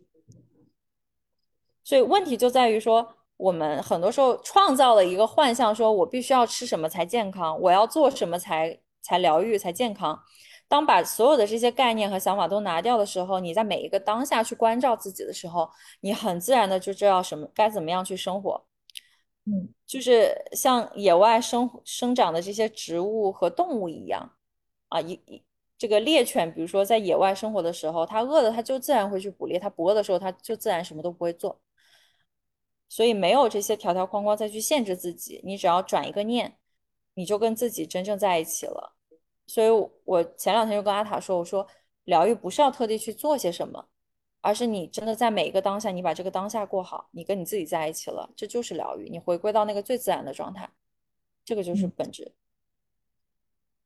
[1.82, 10.22] 所以问题就在于说，我们很多时候创造了一个幻象，说我必须要吃什么才健康，我要做什么才才疗愈才健康。
[10.68, 15.68] 当把所有的这些概念和想法都拿掉的时候，你在每一个当下去关照自己的时候，
[16.00, 18.64] 你很自然的就知道什么该怎么样去生活。
[19.44, 24.32] 嗯，就是像野外生生长的这些植物和动物一样，
[24.88, 25.42] 啊，一一
[25.76, 31.60] 这个猎犬，比如说在野外生活的时候，它饿了它就自然会去捕猎，它不饿的时候它就自然什么都不会做。
[32.88, 36.56] 所以没有这些条条框框再去限制自己，你只要转一个念，
[37.12, 38.94] 你就跟自己真正在一起了。
[39.46, 39.68] 所以，
[40.04, 41.66] 我前两天就跟阿塔说：“我说，
[42.04, 43.88] 疗愈不是要特地去做些什么，
[44.42, 49.08] 而是你真的在每一个当下，你把这个当下过好，你跟你自己在一起了，这就是疗愈。
[49.08, 50.68] 你回归到那个最自然的状态，
[51.44, 52.32] 这个就是本质。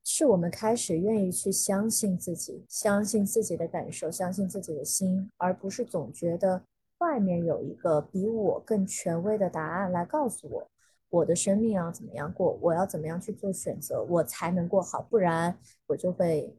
[0.02, 6.62] 是我们开始愿意去相信自己，相信自己的感受，相信自己的心，而不是总觉得
[6.98, 10.68] 外面有一个比我更权威的答案来告诉我。”
[11.08, 12.58] 我的生命要怎么样过？
[12.60, 15.00] 我要怎么样去做选择，我才能过好？
[15.02, 16.52] 不然我就会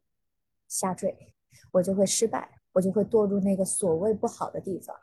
[0.66, 1.14] 下坠，
[1.70, 4.94] 我就会失败，我就会堕入那个所谓不好的地方。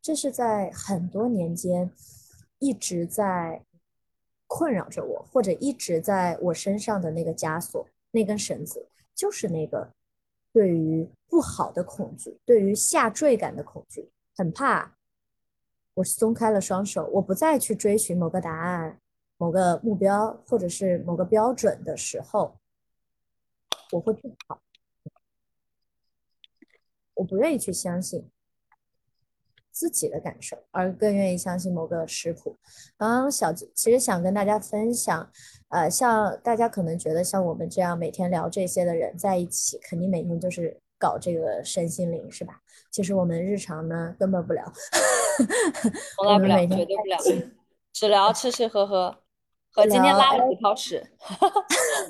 [0.00, 1.90] 这是在很多年间
[2.58, 3.64] 一直在
[4.46, 9.90] 困扰着我，或者一直在我身上的那个枷锁，那根绳子，就是那个
[10.52, 14.94] 对于不好的恐惧，对于下坠感的恐惧，很怕。
[15.94, 19.00] 我松开了双手，我不再去追寻某个答案、
[19.38, 22.56] 某个目标或者是某个标准的时候，
[23.90, 24.60] 我会更好。
[27.16, 28.30] 我不愿意去相信
[29.72, 32.56] 自己的感受，而更愿意相信某个食谱。
[32.96, 35.28] 刚刚小其实想跟大家分享，
[35.68, 42.60] 呃，像大家可能觉得像我们这样每天聊这些的人在一起，肯定每天就是搞这个身心灵，是吧？
[42.90, 44.72] 其实我们日常呢根本不聊，
[46.16, 47.18] 从来不聊，绝对不聊，
[47.92, 49.18] 只聊吃吃喝喝
[49.70, 51.06] 和今天拉了几泡屎。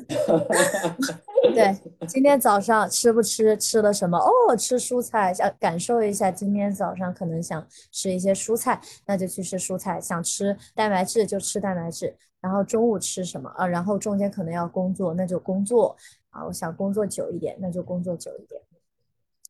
[1.56, 4.18] 对，今天早上吃不吃，吃了什么？
[4.18, 6.30] 哦，吃蔬菜，想感受一下。
[6.30, 12.14] 今天早上可能想吃一些蔬菜，那就去吃蔬菜；想吃蛋白质就吃蛋白质。
[12.40, 13.66] 然后中午吃什么啊？
[13.66, 15.96] 然后中间可能要工作，那就工作
[16.30, 16.44] 啊。
[16.44, 18.60] 我想工作久一点，那就工作久一点。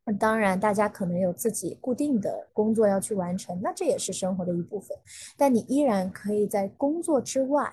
[0.09, 4.96] 那当然，大家可能有自己固定的工作要去完成，那这也是生活的一部分。
[5.36, 7.68] 但你依然可以在工作之外，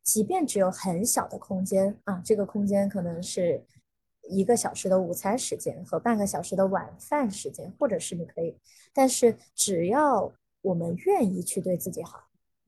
[0.00, 3.60] 即便只有很小的空间啊，这个空间可能是
[4.32, 8.56] 一个小时的午餐时间和半个小时的晚饭时间，或者是你可以，
[8.92, 12.24] 但是只要我们愿意去对自己好，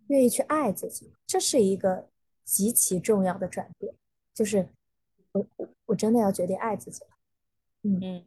[0.09, 2.09] 愿意去爱自己，这是一个
[2.45, 3.95] 极其重要的转变，
[4.35, 4.69] 就是
[5.33, 7.11] 我我我真的要决定爱自己了，
[7.83, 8.01] 嗯。
[8.03, 8.25] 嗯，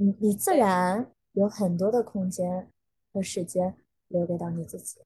[0.00, 2.70] 你你自然有很多的空间
[3.12, 3.74] 和时间
[4.06, 5.00] 留给到你自己。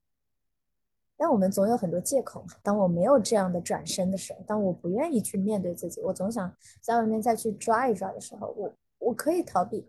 [1.23, 2.49] 但我们总有很多借口嘛。
[2.65, 9.89] 当我没有这样的转身的时候，当我不愿意去面对自己，我总想在外面再去抓一抓的时候，我我可以逃避，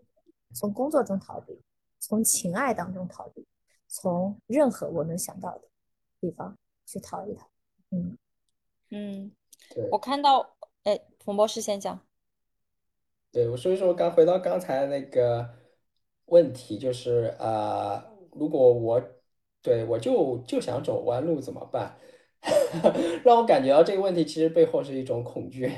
[0.54, 1.60] 从工作中逃避，
[1.98, 3.44] 从情爱当中逃避，
[3.88, 5.62] 从任何我能想到的
[6.20, 6.56] 地方
[6.86, 7.48] 去逃一逃。
[7.90, 8.16] 嗯，
[8.92, 9.32] 嗯，
[9.74, 10.54] 对我看到，
[10.84, 12.00] 哎，冯博士先讲。
[13.32, 15.52] 对，我所以说刚回到刚才那个
[16.26, 19.02] 问题，就是呃，如果我
[19.64, 21.96] 对我就就想走弯路怎么办？
[23.24, 25.72] 让我感觉到这个问题其实背后是一种恐惧，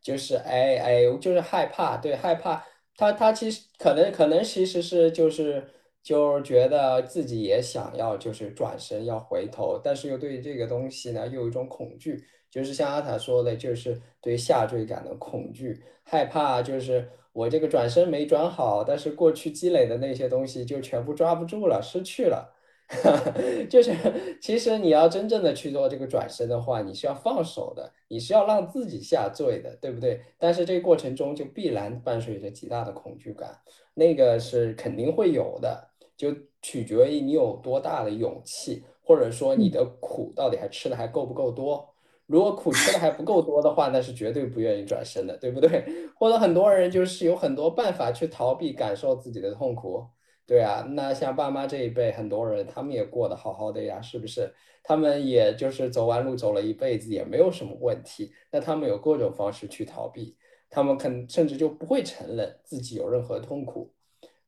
[0.00, 2.64] 就是哎哎，就是害怕，对，害怕。
[2.96, 5.62] 他他其实可能可能其实是就是
[6.02, 22.55] 就觉得自己也想要就是转身要回头，但是又对这个东西呢又有一种恐惧，就是像阿塔说的，就是对下坠感的恐惧，害怕就是我这个转身没转好，但是过去积累的那些东西就全部抓不住了，失去了。
[23.68, 23.92] 就是
[24.40, 30.20] 其实你要真正的去做这个转身的话，你是要放手的，你是要让自己下坠的，对不对？
[30.38, 33.58] 但是这个过程中就必然伴随着极大的恐惧感，
[33.94, 36.32] 那个是肯定会有的，就
[36.62, 41.92] 取决于你有多大的勇气，或者说你的苦到底还吃的还够不够多。
[42.26, 45.84] 如果苦吃的还不够多的话，那是绝对不愿意转身的，对不对？
[46.16, 50.04] 或者很多人就是有很多办法去逃避感受自己的痛苦。
[50.46, 54.54] 对啊，那像爸妈这一辈，很多人他们也过得好好的呀，是不是？
[54.84, 58.32] 他们也就是走弯路走了一辈子，也没有什么问题。
[58.52, 60.36] 那他们有各种方式去逃避，
[60.70, 63.92] 他们肯甚至就不会承认自己有任何痛苦。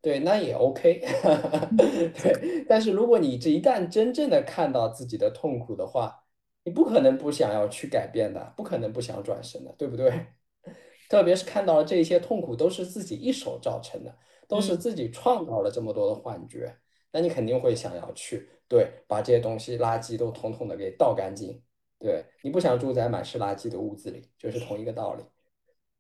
[0.01, 1.01] 对，那也 OK。
[2.23, 6.23] 对，但是如果你这一旦真正的看到自己的痛苦的话，
[6.63, 10.27] 你不可能不想要去改变的，不可能不想转身的，对不对？
[11.11, 14.15] 特别是看到了这些痛苦都是自己一手造成的。
[14.49, 16.77] 都是自己创造了这么多的幻觉，
[17.13, 21.63] 那你肯定会想要去对把这些东西垃圾都统统的给倒干净。
[22.01, 25.25] 对你不想住在满是垃圾的屋子里，就是同一个道理。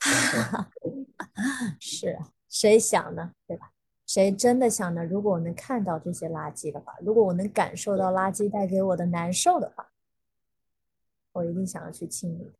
[1.81, 3.33] 是啊，谁想呢？
[3.47, 3.73] 对吧？
[4.07, 5.05] 谁真的想呢？
[5.05, 9.91] 如果我能看到这些垃圾的话，如果我能感受到垃圾带给我的难受的话，
[11.33, 12.51] 我一定想要去清理。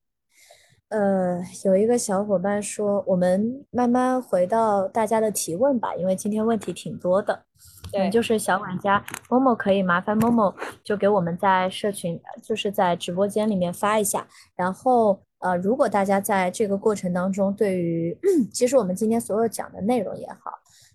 [0.89, 7.45] 呃，有一个小伙伴说，我们慢慢回到大家的提问吧，因为今天问题挺多的。
[7.93, 14.27] 对，就是小管家某某可以麻烦某某就给我们在社群，就是在直播间里面发一下。
[14.57, 18.17] 然后呃，如果大家在这个过程当中，对于
[18.53, 20.53] 其实我们今天所有讲的内容也好，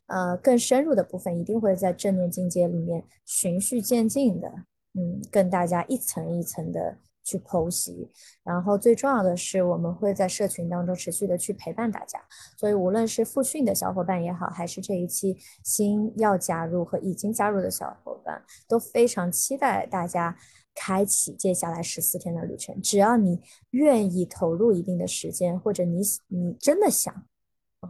[0.08, 4.48] 呃，更深入的部分一定会在正念境界里面循序渐进的，
[4.96, 6.98] 嗯，跟大家一层一层的。
[7.24, 8.12] 去剖析，
[8.44, 12.20] 然后最重要的是，我们会在社群当中持续的去陪伴大家。
[12.58, 20.38] 所以，无论是复训的小伙伴也好，还是这一期新要加入和已经加入的小伙伴，都非常期待大家
[20.76, 22.82] 开启接下来十四天的旅程。
[22.82, 27.26] 只要你愿意投入一定的时间，或者你你真的想，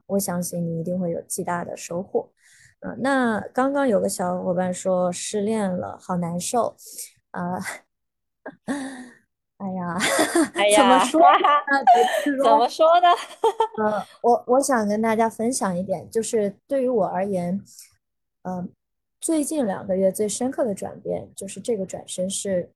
[0.06, 2.30] 我相信你一定会有极大的收获。
[2.82, 6.76] 嗯，那刚刚有个小伙伴说失恋了，好难受
[7.32, 7.60] 啊。
[9.64, 9.98] 哎呀，
[10.56, 11.48] 哎呀， 怎么说呢？
[12.44, 13.08] 怎么说呢？
[13.82, 17.64] 呃，我我想跟大家分享一点，就是对于我而言，
[18.44, 18.70] 嗯，
[19.22, 22.72] 最近两个月最深刻的转变，就是这个转身是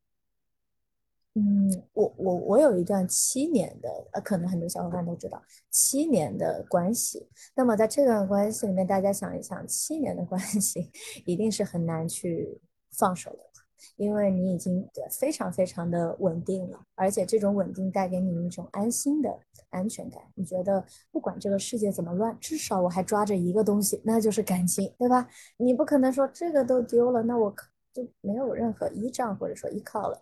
[1.35, 7.27] 嗯，我我我有一段七年的，呃，可能很多小伙伴都知道七年的关系。
[7.53, 10.89] 那么在这段关系里面，大家想一想，七年的关系
[11.25, 12.59] 一定是很难去
[12.97, 13.46] 放手的，
[13.95, 20.21] 因为你已经非常非常的稳定了，而且这种稳定带给你一种安心的安全感。
[20.35, 25.27] 你觉得不管这个世界怎么乱，至少我还抓着一个东西，那就是感情，对吧？
[25.57, 27.53] 你不可能说这个都丢了，那我
[27.93, 30.21] 就没有任何依仗或者说依靠了。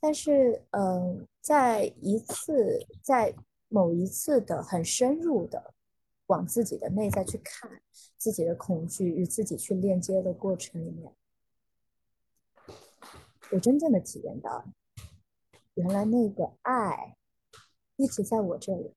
[0.00, 3.34] 但是，嗯，在一次，在
[3.68, 5.74] 某一次的很深入的
[6.28, 7.68] 往自己的内在去看
[8.16, 11.12] 自己的恐惧与自己去链接的过程里面，
[13.50, 14.64] 我真正的体验到，
[15.74, 17.16] 原来那个爱
[17.96, 18.92] 一直在我这里，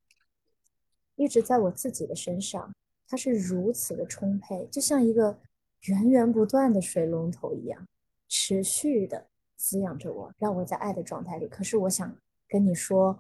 [1.16, 2.74] 一直在我自己的身上，
[3.08, 5.40] 它是如此的充沛，就像一个
[5.84, 7.88] 源源不断的水龙头一样，
[8.28, 9.28] 持续的。
[9.64, 11.48] 滋养着我，让我在爱的状态里。
[11.48, 13.20] 可是我想跟你说，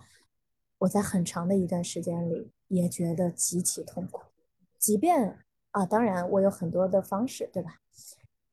[0.80, 4.24] 我在很长的一段时间里也觉得极其痛苦。
[4.80, 5.38] 即便
[5.70, 7.81] 啊，当然我有很多的方式，对吧？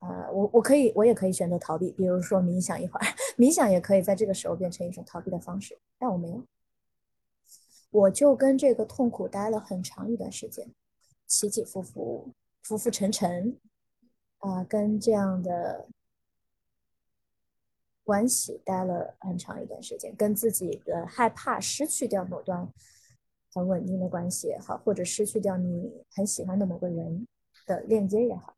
[0.01, 5.79] 呃，我我可以，我也可以选择逃避，比如说冥想一会儿， 冥想也可以在这个时候变成一种逃避的方式。
[5.99, 6.45] 但我没有，
[7.91, 10.69] 我就跟这个痛苦待了很长一段时间，
[11.27, 12.33] 起起伏伏，
[12.63, 13.57] 浮浮沉沉，
[14.39, 15.89] 啊，跟这样的。
[18.05, 22.67] 关系待了很长一段时间，跟自己的害怕失去掉某段
[23.53, 27.29] 很稳定的关系也好，或者失去掉你很喜欢的某个人
[27.67, 28.57] 的链接也好，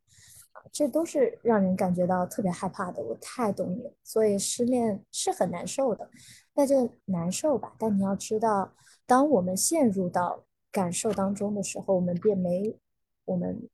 [0.73, 3.03] 这都是让人感觉到特别害怕的。
[3.03, 6.11] 我太懂你了，所以失恋是很难受的，
[6.55, 7.75] 那就难受吧。
[7.79, 8.73] 但你要知道，
[9.07, 12.77] 当我们陷入到感受当中的时候，我们便没，
[13.25, 13.69] 我们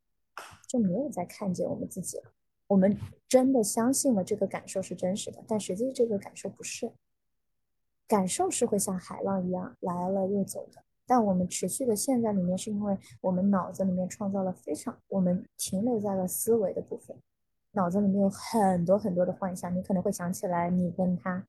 [0.68, 2.32] 就没有再看见我们自己了。
[2.68, 6.92] 我们真的相信了这个感受是真实的，但实际这个感受不是。
[8.08, 17.16] 感受是会像海浪一样来了又走的，但我们持续的陷在里面，是因为我们脑子里面创造了非常，我们停留在了思维的部分，
[17.72, 21.46] 脑子里面有很多很多的幻想，你可能会想起来你跟他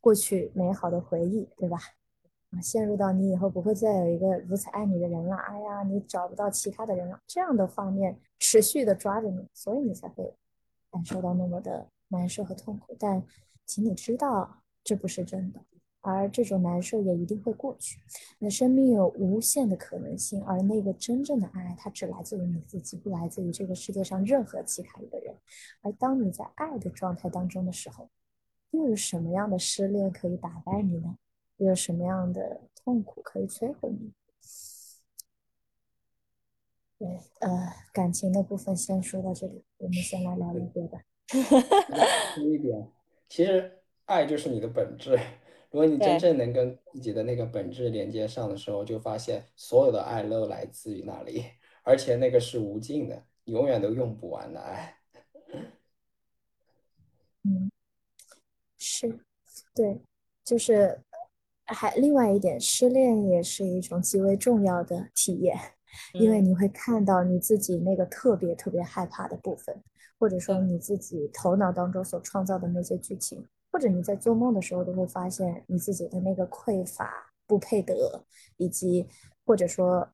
[0.00, 1.78] 过去美好的回忆，对吧？
[2.60, 10.34] 陷入到你以后不会再有一个如此爱你的人了，哎呀，你找不到其他的人了，这样的画面持续的抓着你，所以你才会
[10.90, 12.94] 感受到那么的难受和痛苦。
[12.98, 13.24] 但
[13.64, 15.60] 请你知道，这不是真的，
[16.02, 17.98] 而这种难受也一定会过去。
[18.38, 25.34] 你的生命有无限的可能性，而那个真正的爱，它只来自于你自己，不来自于这个世界上任何其他一个人。
[25.80, 28.10] 而当你在爱的状态当中的时候，
[28.72, 31.16] 又有什么样的失恋可以打败你呢？
[31.58, 34.12] 又有什么样的痛苦可以摧毁你？
[36.98, 37.08] 对，
[37.40, 41.00] 呃，感情的部分先说到这里，我们先来聊聊别吧。
[42.40, 42.90] 一点，
[43.28, 45.18] 其实爱就是你的本质。
[45.72, 51.44] 如果你真正能跟自己的那个本质连接上的时候，就发现所有的爱都来自于那里，
[51.82, 54.98] 而且那个是无尽的，永远都用不完的爱。
[57.42, 57.70] 嗯，
[58.78, 59.18] 是，
[59.74, 60.00] 对，
[60.44, 61.00] 就是。
[61.64, 65.56] 还另外一点，失恋也是一种极为重要的体验，
[66.12, 69.82] 因为你会看到你自己那个特别特别害怕的部分，
[70.18, 78.24] 或者说你自己头脑当中所创造的那些剧情，或者你在做梦的时候都会发现你自己的那个匮乏、不配得，
[78.58, 79.08] 以及
[79.44, 80.12] 或者说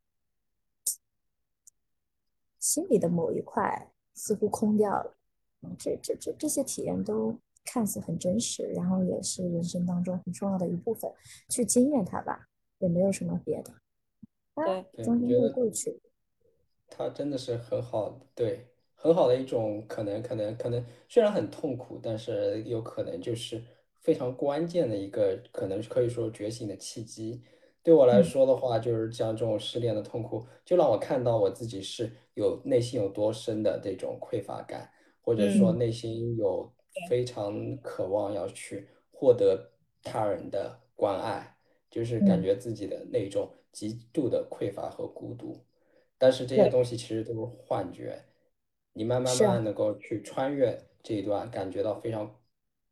[2.58, 5.14] 心里的某一块似乎空掉了，
[5.78, 7.38] 这这这这些体验都。
[7.70, 11.12] 看似很真实，然后也是人生当中很重要的一部分，
[11.50, 12.48] 去经验它吧，
[12.78, 13.74] 也没有什么别的。
[14.54, 16.00] 对，中间会过去。
[16.88, 18.68] 它真的是很好，对，
[19.00, 23.62] 很好的一种可能，可能，可能虽然很痛苦，但是有可能就是
[24.00, 27.42] 非常关键的一个，可能可以说觉醒的契机。
[27.82, 34.90] 对我来说的话，就是像这种失恋的痛苦，就让我看到我自己是有内心有多深的这种匮乏感，
[35.22, 36.72] 或者说内心有。
[37.08, 39.70] 非常渴望要去获得
[40.02, 41.56] 他人的关爱，
[41.88, 45.64] 就是感觉自己的那种极度的匮乏和孤独。
[46.16, 48.20] 但是这些东西其实都是幻觉。
[48.98, 52.34] 你慢慢慢慢能够去穿越这一段，感觉到非常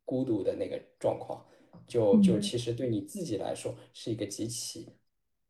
[0.04, 1.44] 孤独的那个状况，
[1.84, 4.88] 就就其实对你自己来说是一个极其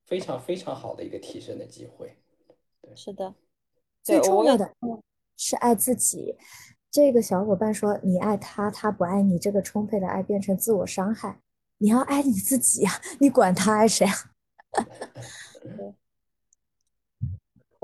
[0.07, 2.17] 非常非常好的一个提升的机会。
[2.81, 3.35] 对，是的，
[4.03, 4.75] 最重要的
[5.37, 6.35] 是爱自己。
[6.91, 11.39] 这个小伙伴说：“你爱他，他不爱你，这个充沛的爱变成自我伤害。
[11.77, 12.91] 你要爱你自己呀，
[13.21, 14.15] 你管他爱谁啊？”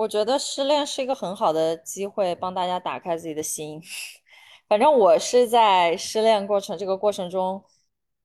[0.03, 3.81] 我觉得失恋是一个很好的机会，帮大家打开自己的心。
[4.69, 7.63] 反正我是在失恋过程这个过程中，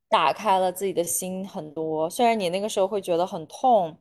[0.10, 2.10] 打开了自己的心很多。
[2.10, 4.00] 虽然你那个时候会觉得很痛，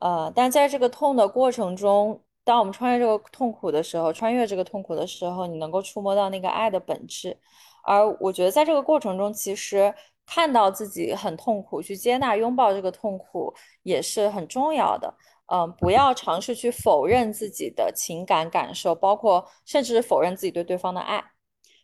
[0.00, 7.36] 呃，但在这个痛的过程中，当我们穿越这个痛苦的时候，穿越这个痛苦的时候，你能够触摸到那个爱的本质。
[7.82, 9.92] 而我觉得在这个过程中，其实
[10.26, 13.52] 看到自己很痛苦，去接纳、拥抱这个痛苦
[13.82, 15.12] 也是很重要的。
[15.52, 21.32] 嗯，不要尝试去否认自己的情感感受，包括甚至是否认自己对对方的爱。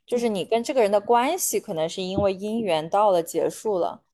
[0.07, 4.05] 就是你跟这个人的关系可能是因为姻缘到了结束了，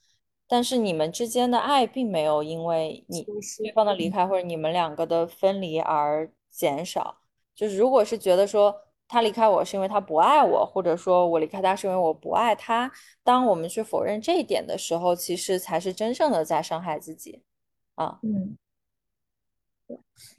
[0.48, 3.22] 但是你们之间的爱并没有因为你
[3.58, 7.18] 对方的离开或者你们两个的分离而减少。
[7.54, 8.74] 就是如果是觉得说
[9.06, 12.90] 他离开我是因为他不爱我，或者说我离开他是因为我不爱他，
[13.22, 17.42] 当我们去否认这一点的时候，其实才是真正的在伤害自己
[17.96, 18.18] 啊。
[18.22, 18.56] 嗯。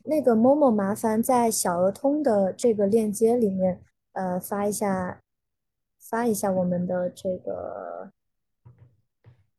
[0.03, 3.81] 那个某某，麻烦在小鹅通的这个链接里面，
[4.13, 5.21] 呃，发一下，
[5.99, 8.11] 发一下我们的这个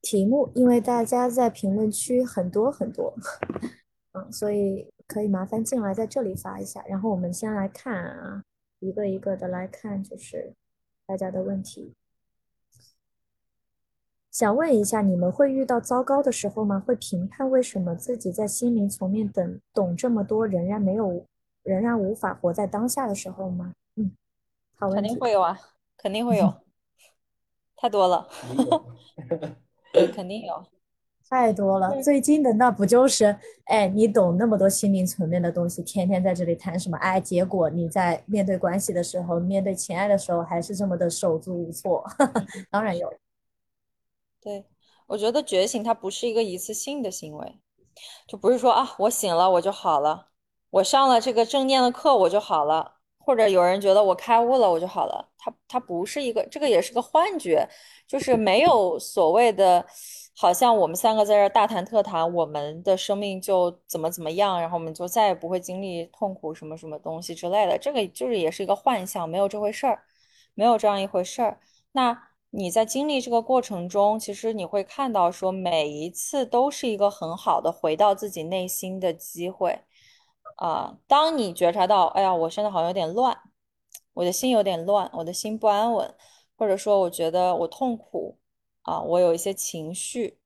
[0.02, 3.14] 题目，因为大家在评论区很多很多，
[4.12, 8.44] 嗯，所以可以麻烦进来在这里发一下，然后我们先来看啊，
[8.80, 10.52] 一个一个的来看，就是
[11.06, 11.94] 大家的问题。
[14.34, 16.82] 想问一下，你们会遇到糟糕的时候吗？
[16.84, 21.24] 会评判为什么自己在心灵层面等懂这么多，仍然没有，
[21.62, 23.72] 仍然无法活在当下的时候吗？
[23.94, 24.10] 嗯，
[24.76, 24.90] 好。
[24.90, 25.56] 肯定会有啊，
[25.96, 26.52] 肯定会有，
[27.76, 28.26] 太多了，
[30.12, 30.64] 肯定有，
[31.30, 32.02] 太多了。
[32.02, 42.04] 最近的那不就是，哎，你懂那么多心灵层面的东西，天天在这里谈什么爱，结果你在面对关系的时候，面对情爱的时候，还是这么的手足无措。
[42.68, 43.08] 当然有。
[44.44, 44.66] 对，
[45.06, 47.58] 我觉得觉醒它不是一个一次性的行为，
[48.28, 50.28] 就不是说啊，我醒了我就好了，
[50.68, 57.66] 我上了这个正念的课我就好了，或者有人觉得我开悟了我就好了，它它不是一个，这个也是个幻觉，
[58.06, 59.86] 就是没有所谓的，
[60.36, 70.02] 好像我们三个在这大谈特谈，我们的生命就怎么怎么样，然后我们就再也不会经历痛苦什么什么东西之类的，这个就是也是一个幻象，没有这回事儿，
[70.52, 71.60] 没有这样一回事儿，
[71.92, 72.33] 那。
[72.56, 79.80] 你在经历这个过程中，其实你会看到，说每一次都是一个很好的回到自己内心的机会。
[80.58, 83.36] 啊，当你觉察到，哎呀，我现在好像有点乱，
[84.12, 86.14] 我的心有点乱，我的心不安稳，
[86.56, 88.38] 或者说我觉得我痛苦，
[88.82, 90.38] 啊，我有一些情绪，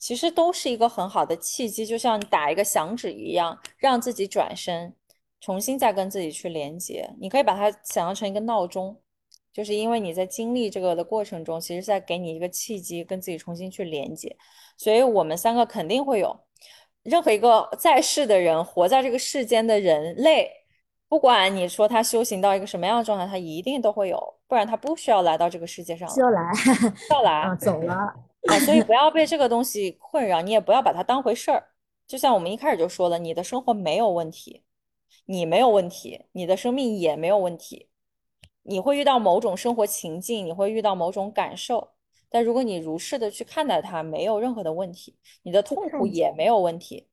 [0.00, 4.96] 其实都是一个很好的契机，就像打一个响指一样，让自己转身，
[5.40, 7.14] 重新再跟自己去连接。
[7.20, 9.00] 你可以把它想象成一个闹钟。
[9.56, 14.36] 就是因为你在经历这个的过程中，其实在给你一个契机，跟自己重新去连接。
[14.76, 16.38] 所以，我们三个肯定会有，
[17.04, 20.50] 任何一个在世的人，活在这个世间的人类，
[21.08, 26.06] 不管你说他修行到一个什么样的状态，他一定都会有，不然他不需要来到这个世界上。
[26.10, 26.42] 需要来，
[27.12, 28.14] 要来啊，走了啊。
[28.66, 31.64] 所以不要被这个东西困扰，你也不要把它当回事儿。
[32.06, 34.64] 就像我们一开始就说了，你的生活没有问题，
[35.24, 37.88] 你没有问题，你的生命也没有问题。
[38.68, 41.92] 你会遇到某种生活情境，你会遇到某种感受，
[42.28, 47.06] 但如果你如是的去看待它，没有任何的问题，你的痛苦也没有问题。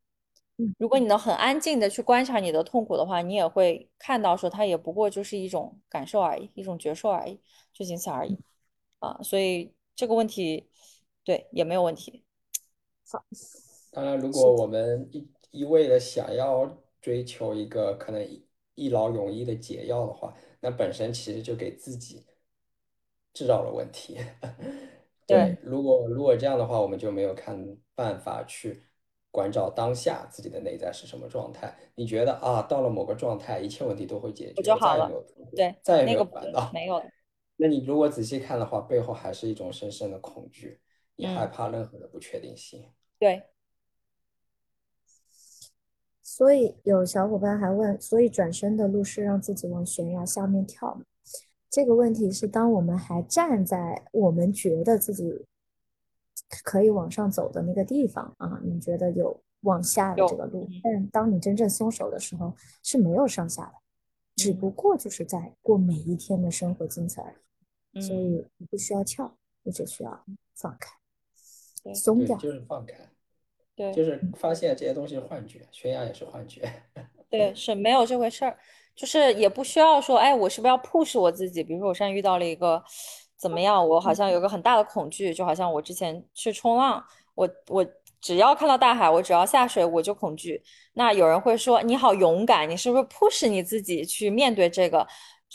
[0.77, 7.39] 如果你能很安静的去观察你的痛苦的话，你也会看到说它也不过就是一种感受而已，一种觉受而已，
[7.71, 8.37] 就仅此而已。
[8.99, 10.69] 啊，所以这个问题，
[11.23, 12.23] 对，也没有问题。
[13.11, 13.23] 好，
[13.91, 18.43] 当然，如果我们一一味的想要追求一个可能
[18.75, 20.33] 一劳永逸的解药的话。
[20.63, 22.25] 那本身其实就给自己
[23.33, 24.17] 制造了问题。
[25.27, 28.81] 对，如果如果这样的话，我们就没有看办法去
[29.29, 31.77] 关照当下自己的内在是什么状态。
[31.95, 35.11] 你觉得啊，到了某个状态，一切问题都会解决，就好了。
[35.53, 37.03] 对，再也没有烦恼，没有。
[37.57, 40.79] 那你如果仔细看的话，背后还是一种深深的恐惧，
[41.17, 42.89] 你害怕任何的不确定性。
[43.19, 43.43] 对。
[46.23, 51.03] 所以有小伙伴还问，所以转身的路是让自己往悬崖下面跳吗？
[51.69, 55.45] 这个问题是当我们还站在我们觉得自己
[56.63, 63.73] 可以往上走的那个地方啊，你觉得有往下的这个路，但当你真正松手的时候是没有上下的，
[64.35, 67.33] 只不过就是在过每一天的生活精彩而
[67.93, 68.01] 已。
[68.01, 70.25] 所以你不需要跳，你只需要
[70.55, 72.95] 放开，松掉，就是放开。
[73.75, 76.61] 对，就是发现这些东西是幻觉，悬崖也是幻觉。
[77.29, 78.57] 对，是没有这回事儿，
[78.95, 81.63] 就是也不需要说，哎，我是不是要 push 我自己？
[81.63, 82.83] 比如说我现在遇到了一个
[83.37, 87.03] 怎么样，我好像有个很大的恐惧，就好像我之前去冲浪，
[87.35, 87.85] 我我
[88.21, 90.61] 只要看到大海，我只要下水我就恐惧。
[90.93, 95.07] 那有人会说，你好勇敢，你是不是 push 你自己去面对这个？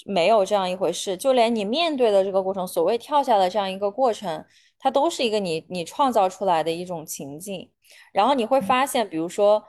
[0.06, 4.44] 没有这样一回事，就连你面对的这个过程，所谓跳下的这样一个过程。
[4.78, 7.68] 它都是一个你你创造出来的一种情境。
[8.12, 9.64] 然后你会发现，比如说，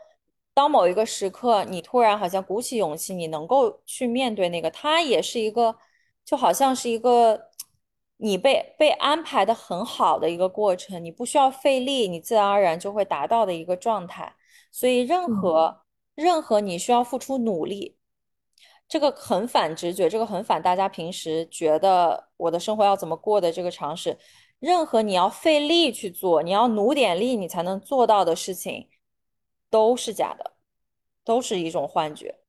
[0.53, 5.75] 当某一个时刻，你突然好像鼓起勇气，你能够去面对那个，它也是一个，
[6.25, 7.49] 就好像是一个
[8.17, 14.35] 你被被安排的很好的一个过程，你不需要费力，你自然而然就会达到的一个状态。
[14.71, 15.81] 所以，任何
[16.15, 17.97] 任何你需要付出努力，
[18.87, 24.17] 这个很反直觉，这个很反大家平时觉得我的生活要怎么过的这个常识。
[24.59, 28.89] 任何你要费力去做，你要努点力，你才能做到的事情，
[29.69, 30.53] 都是假的，
[31.23, 32.39] 都是一种幻觉。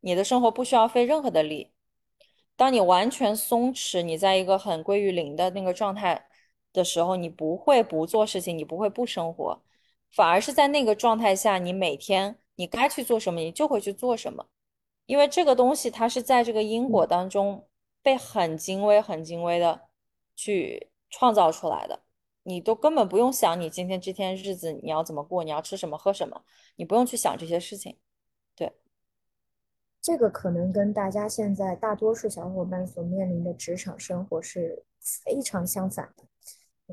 [0.00, 1.70] 你的生活不需要费任何的力。
[2.56, 6.26] 当你完全松弛，你在一个很归于零的那个状态
[6.72, 9.62] 的时候，你不会不做事情，你不会不生活，
[10.10, 14.46] 反而是在那个状态下，你每天你该去做什么，你就会去做什么。
[15.06, 17.68] 因为这个东西它是在这个因果当中
[18.02, 19.88] 被很精微、很精微的
[20.34, 20.90] 去。
[21.16, 22.00] 创造出来的，
[22.42, 27.96] 你都根本不用想，你今天这天日子你要怎么过，你要吃什么喝什么，你不用去想这些事情。
[28.56, 28.72] 对，
[30.02, 36.24] 这个可能跟大家现在大多数小伙伴所面临的职场生活是非常相反的。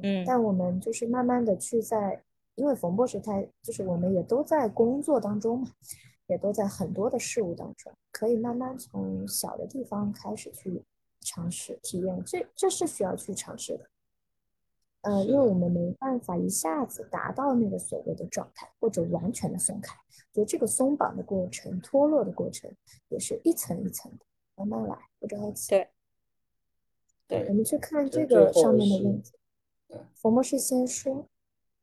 [0.04, 2.24] 嗯，但我们就是慢慢的去在，
[2.54, 5.72] 因为冯博士他就是我们也都在工作当中嘛，
[6.28, 10.84] 也都在很多的事物当中，可以慢慢从小的地方开始去
[11.22, 13.90] 尝试体验，这这是需要去尝试的。
[15.02, 19.98] 呃，因为我们没办法一下子达到那个所谓的状态，或者完全的松开，
[20.32, 22.72] 就这个松绑的过程、脱落的过程，
[23.10, 24.26] 也是一层一层的，
[24.56, 25.70] 慢慢来，不着急。
[25.70, 25.90] 对，
[27.28, 29.32] 对，我们去看这个上面的问题。
[30.14, 31.28] 冯博士先说。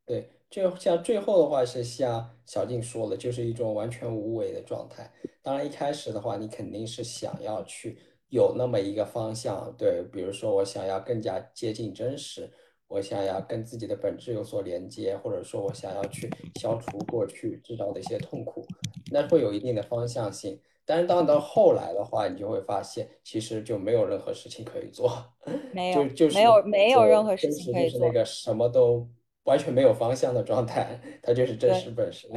[0.07, 5.11] 对，就像最后的话是像小静说的，就是一种完全无为的状态。
[5.43, 12.51] 当然一开始的话，你肯定是想要去有那么一个方向，对，比如说我想要更加接近真实。
[12.89, 16.29] 我想要跟自己的本质有所连接，或者说我想要去
[16.59, 18.67] 消除过去制造的一些痛苦，
[19.13, 20.59] 那会有一定的方向性。
[20.87, 25.13] 但是到到后来的话，你就会发现，其实就没有任何事情可以做，
[25.75, 29.07] 没有，就没有没有任何事情可以做，就是那个什么都
[29.45, 32.31] 完全没有方向的状态，它就是真实本身。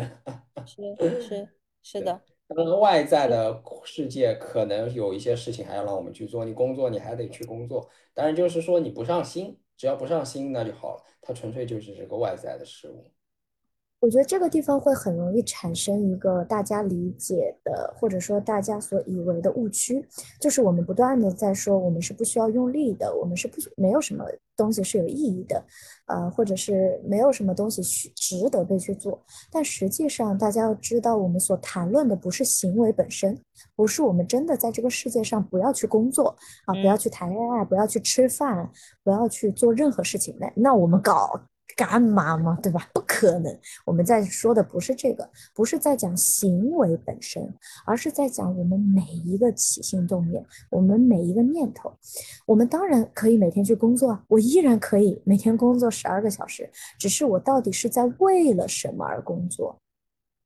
[0.65, 0.81] 是
[1.21, 1.49] 是
[1.81, 2.21] 是的。
[2.49, 9.57] 当然，外在的世界可能有一些事情还要让我们去做，你工作你还得去工作，但是就是说你不上心。
[9.77, 11.03] 只要不上心，那就好了。
[11.22, 13.11] 它纯粹就是这个外在的事物。
[14.01, 20.03] 我觉得这个地方会很容易产生一个大家理解的，或者说大家所以为的误区，
[20.39, 24.25] 就是我们不断的在说我们是不需要用力的，我们是不没有什么
[24.57, 25.63] 东西是有意义的，
[26.07, 29.21] 呃，或者是没有什么东西需值得被去做。
[29.51, 33.39] 但实际上，大家要知道，我们所谈论的不是行为本身，
[33.75, 38.67] 不是我们真的在这个世界上不要去工作啊，不要去谈恋爱，不要去吃饭，
[39.03, 40.35] 不要去做任何事情。
[40.39, 41.39] 那那我们搞。
[41.76, 42.57] 干嘛吗？
[42.61, 42.88] 对吧？
[42.93, 43.60] 不可能。
[43.85, 47.53] 我们在说的不是这个，不是在讲行为本身，
[47.85, 51.91] 而是在讲我们每一个起心动念，我们每一个念头。
[52.45, 56.69] 我们当然可以每天去工作啊，我依然可以每天工作十二个小时。
[56.99, 59.77] 只是我到底是在为了什么而工作？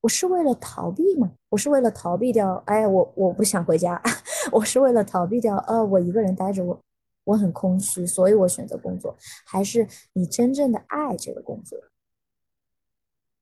[0.02, 1.32] 我是为了逃避吗？
[1.50, 2.62] 我是为了逃避掉？
[2.68, 4.00] 哎，我我不想回家。
[4.52, 5.58] 我是为了逃避掉？
[5.68, 6.80] 呃，我一个人待着我。
[7.26, 9.16] 我很空虚，所以我选择工作。
[9.46, 11.78] 还是你真正的爱这个工作？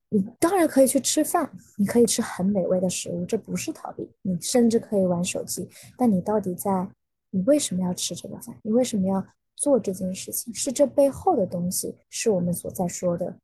[0.08, 4.10] 你当然可以去吃饭，你可以吃很美味的食物，这不是逃避。
[4.22, 6.88] 你甚至可以玩手机，但你到底在？
[7.30, 8.56] 你为什么要吃这个饭？
[8.62, 10.54] 你为什么要做这件事情？
[10.54, 13.36] 是这背后的东西，是我们所在说的，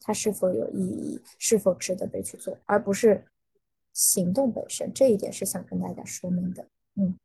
[0.00, 3.24] 它是否有意义，是否值得被去做，而不是
[3.94, 4.92] 行动本身。
[4.92, 6.68] 这一点是想跟大家说明的。
[6.96, 7.18] 嗯。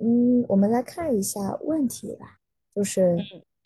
[0.00, 2.38] 嗯，我们来看一下问题吧，
[2.74, 3.16] 就是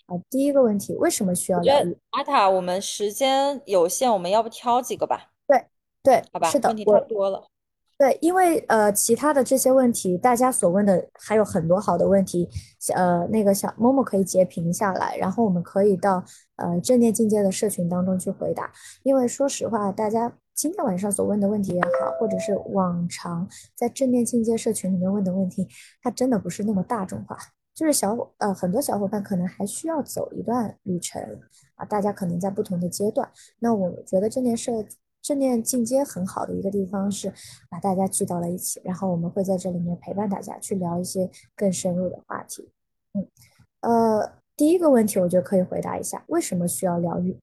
[0.06, 1.96] 啊，第一个问题，为什么需要疗愈？
[2.10, 5.30] 阿塔，我们时间有限，我们要不挑几个吧？
[5.46, 5.64] 对
[6.02, 7.46] 对，好吧，是的，问题太多了。
[7.96, 12.48] 对，因为呃，其他的这些问题，大家所问的还有很多好的问题，
[12.92, 16.22] 呃，那个小默默可以截屏下来，然后我们可以到
[16.56, 18.72] 呃正念境界的社群当中去回答。
[19.04, 25.68] 因为说实话，大家今天晚上所问的问题也好，或者是往常在正念进阶社群里面问的问题，
[26.02, 27.36] 它真的不是那么大众化，
[27.74, 31.20] 就是小呃很多小伙伴可能还需要走一段旅程
[31.74, 33.28] 啊，大家可能在不同的阶段。
[33.58, 34.84] 那我觉得正念社。
[35.26, 37.32] 正念进阶很好的一个地方是
[37.70, 42.70] 把大家聚到了一起，然后我们会在这里面陪伴大家去聊一些更深入的话题。
[43.14, 43.26] 嗯，
[43.80, 47.38] 呃，第一个问题我觉得可以回答一下，为什么需要疗愈？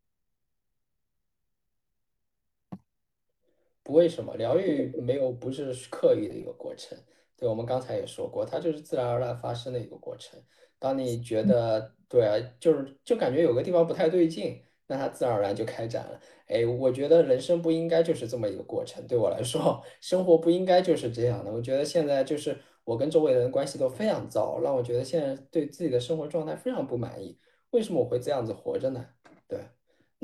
[3.92, 6.98] 不为什么，疗愈没有不是刻意的一个过程。
[7.36, 10.40] 对我们刚才也说过，它就是自然而然发生的一个过程。
[10.80, 16.18] 当你觉得对啊，就是就感觉有个地方不太对劲，那它自然而然就开展了。
[16.48, 21.52] 哎，我觉得人生不应该就是这么一个过程，对我来说， 生活不应该就是这样的。
[21.52, 27.38] 我觉得现在就是我跟周围的人关系都非常糟，让我觉得现在对自己的生活状态非常不满意。
[27.72, 29.06] 为什么我会这样子活着呢？
[29.50, 29.60] 对，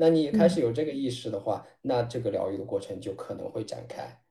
[0.00, 4.22] 那你开始有这个意识的话，那这个疗愈的过程就可能会展开。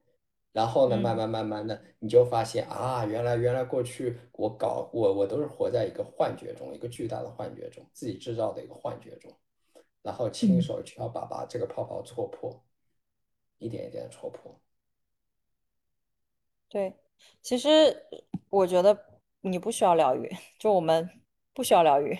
[0.53, 9.30] 然后呢，慢慢慢慢的，你就发现啊，原来原来过去我搞我我都是活在一个幻觉中，一个巨大的幻觉中，自己制造的一个幻觉中，
[10.02, 12.64] 然后亲手去要把把这个泡泡戳破，
[13.57, 14.57] 一点一点的戳破。
[16.69, 16.95] 对，
[17.41, 18.06] 其实
[18.49, 18.98] 我觉得
[19.41, 21.10] 你不需要疗愈，就我们
[21.53, 22.18] 不需要疗愈，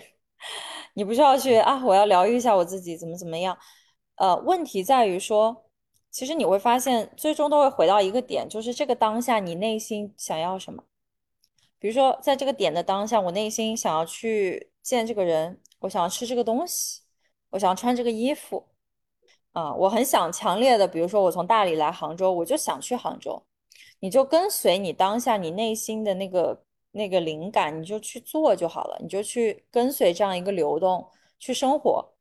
[0.98, 3.56] 你不需要去啊，我要疗愈一下我自己，怎么怎么样？
[4.16, 5.64] 呃，问题在于说。
[6.10, 10.82] 其实你会发现，最终都会回到一个点，就是这个当下你内心想要什么。
[11.78, 17.02] 比如说，在这个点的当下，我内心想要去见这个人，我想要吃这个东西，
[17.50, 18.68] 我想要穿这个衣服，
[19.52, 23.44] 啊，我很想强烈的，比如说我从大理来杭州，我就想去杭州。
[24.00, 31.06] 你就跟随你当下你内心的那个那个灵感，你就去做就好了，你就去跟随这样一个流动
[31.38, 32.14] 去生活。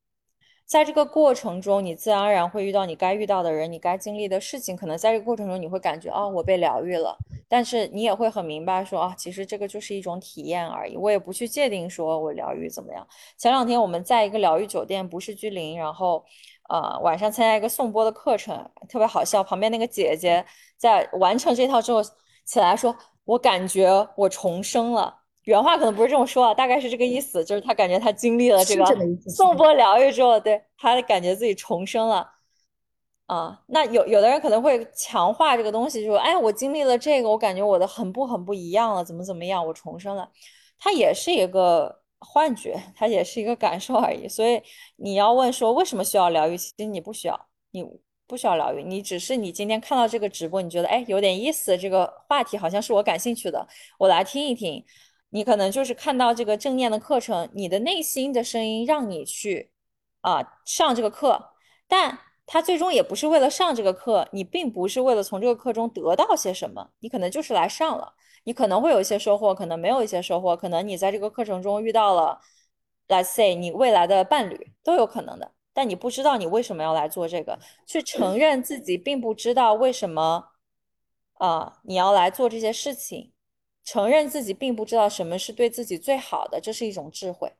[0.66, 4.76] 在这个过程中，你自然而然会遇到你该遇到的人，你该经历的事情。
[4.76, 7.18] 可能在这个过程中，你会感觉啊，我被疗愈了。
[7.48, 10.98] 但是你也会很明白说啊，其实这个就是一种体验而已。
[10.98, 13.08] 我也不去界定说我疗愈怎么样。
[13.38, 16.26] 前两天我们在一个疗愈酒店，不是居零，然后
[16.68, 19.42] 呃晚上参加一个颂钵的课程，特别好笑。
[19.42, 20.46] 旁边那个姐姐
[20.76, 22.04] 在完成这套之后
[22.44, 22.94] 起来说，
[23.28, 25.14] 我感觉我重生了。
[25.44, 28.86] 原话可能不是这么说啊，大概是这个意思，就是他感觉他经历了这个
[29.30, 32.30] 颂钵疗愈之后，对他感觉自己重生了
[33.28, 33.62] 啊。
[33.68, 40.30] 那有有的人可能会强化这个东西，就说，哎，我经历了这个，我感觉我的很不很不一样了，怎么怎么样，我重生了。
[40.80, 44.28] 它也是一个幻觉，它也是一个感受而已。
[44.28, 44.62] 所以
[44.98, 47.86] 你要问说为什么需要疗愈，其实你不需要，你
[48.28, 53.68] 不需要疗愈，你只是你今天看到这个直播，你觉得哎有点意思，这个话题好像是我感兴趣的，
[53.98, 54.84] 我来听一听。
[55.30, 59.72] 你可能就是看到这个正念的课程，你的内心的声音让你去
[60.22, 61.50] 啊上这个课，
[61.88, 68.14] 但他最终也不是为了上这个课，你并不是为了从这个课中得到些什么，你可能就是来上了，
[68.46, 72.40] 你可能会有一些收获，可能没有一些收获，可能你在这个课程中遇到了
[73.10, 80.44] ，let's say 你未来的伴侣都有可能的，但你不知道你为什么要来做这个，去承认自己并不知道为什么
[81.36, 83.32] 啊你要来做这些事情。
[83.84, 87.54] 承认自己并不知道什么是对自己最好的，这是一种智慧。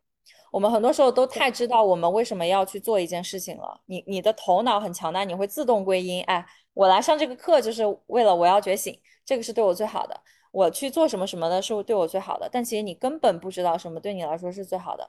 [0.52, 3.80] 我们很多时候都太知道我们为什么要去做一件事情了。
[3.86, 6.24] 你你的头脑很强大，你会自动归因。
[6.24, 10.20] 哎，我来上这个课就是为了我要觉醒，这个是对我最好的。
[10.52, 12.50] 我去做什么什么的是对我最好的。
[12.52, 15.08] 但其实你根本不知道什么对你来说是最好的，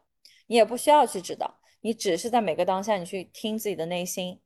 [0.48, 4.40] 你也不需要去知道，你只是在每个当下你去听自己的内心。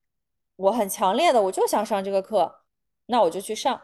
[0.57, 2.61] 我很强烈的，我就想上这个课，
[3.07, 3.81] 那我就去上，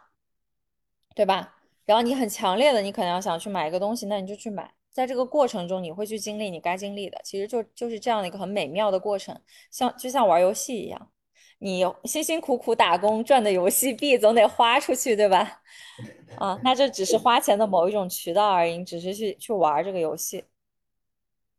[1.15, 1.57] 对吧？
[1.86, 4.74] 然后你很强烈的，你可能要想去买一个东西，那你就去买。
[4.90, 9.40] 在这个过程中，你会去经历你该经历的，其实就就是这样的一个很美妙的过程，
[9.70, 11.11] 像就像玩游戏一样，
[11.59, 15.62] 你辛辛苦苦打工赚的游戏币总得花出去，对吧？
[16.36, 20.45] 啊，那这只是花钱的某一种渠道而已，你只是去去玩这个游戏。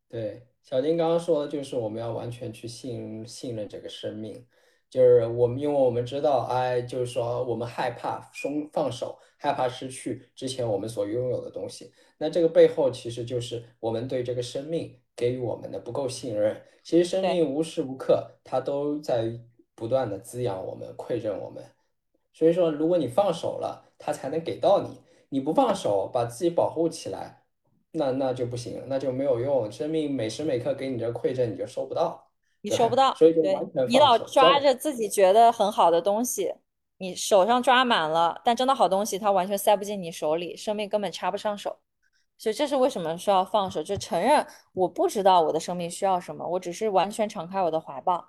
[0.08, 4.46] 对，小金刚刚说的就是我们要完全去信信任这个生命。
[4.88, 11.92] 就是我们，因为我们知道，哎，就是说我们害怕松放手，害怕失去之前我们所拥有的东西。
[12.18, 16.62] 那这个背后其实就是我们对这个生命给予我们的不够信任。
[16.84, 19.40] 其实生命无时无刻它都在
[19.74, 21.64] 不断的滋养我们、馈赠我们。
[22.32, 24.88] 所以说，如果你放手了，它才能给到你；
[25.30, 27.39] 你不放手，把自己保护起来，
[27.92, 29.70] 那那就不行，那就没有用。
[29.70, 32.28] 生命每时每刻给你这馈赠，你就收不到。
[32.62, 33.56] 你收不到，对
[33.88, 36.54] 你老抓着自己觉得很好的东西，
[36.98, 41.78] 你手上抓满了，但真的好东西它完全塞不进你手里，生命根本插不上手。
[42.36, 48.24] 所以这是为什么需要放手，就承认我不知道我的生命需要什么，我只是完全敞开我的怀抱，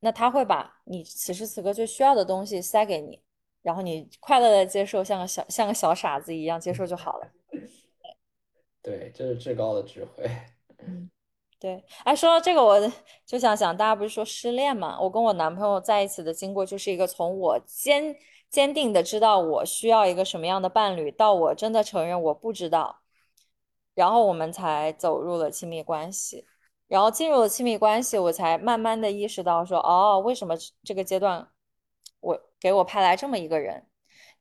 [0.00, 3.22] 那他会把你此时此刻最需要的东西塞给你，
[3.62, 7.28] 然后你快乐的接受，像个小像个小傻子一样接受就好了。
[8.86, 10.30] 对，这是至高的智慧。
[10.78, 11.10] 嗯。
[11.58, 12.78] 对，哎，说到这个，我
[13.24, 15.00] 就想想，大家不是说失恋嘛？
[15.00, 18.14] 我跟我男朋友在一起的经过，就是一个从我坚
[18.50, 23.00] 坚定的知道我需要一个什么样的伴侣，到我真的承认我不知道，
[23.94, 26.46] 然后我们才走入了亲密关系，
[26.88, 30.54] 然后进入了亲密关系，我才慢慢的意识到说，哦，为什么
[30.84, 31.48] 这个阶段
[32.20, 33.86] 我给我派来这么一个人？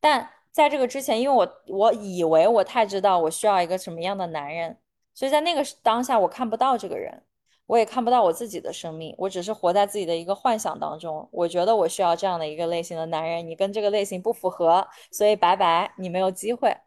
[0.02, 4.78] 但在这个之前，因为我我以为我太知道我需要一个什么样的男人。
[5.14, 7.24] 所以在那个当下，我看不到这个人，
[7.68, 11.28] 我也看不到我自己的生命，我只是活在自己的一个幻想当中。
[11.34, 16.78] 我觉得我需要这样的一个类型的男人，你跟这个类型不符合，所以拜拜，你没有机会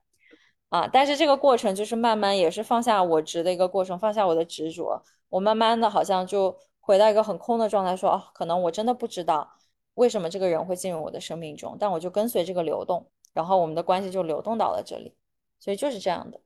[0.70, 0.88] 啊。
[0.90, 9.46] 但是这个过程就是慢慢也是放下我执的一个过程，放下我的执着，我慢慢的好像就回到一个很空的状态，说哦，可能我真的不知道
[9.92, 15.14] 为什么这个人会进入我的生命中，但我就跟随这个流动，然后我们的关系就流动到了这里，
[15.58, 16.40] 所以就是这样的。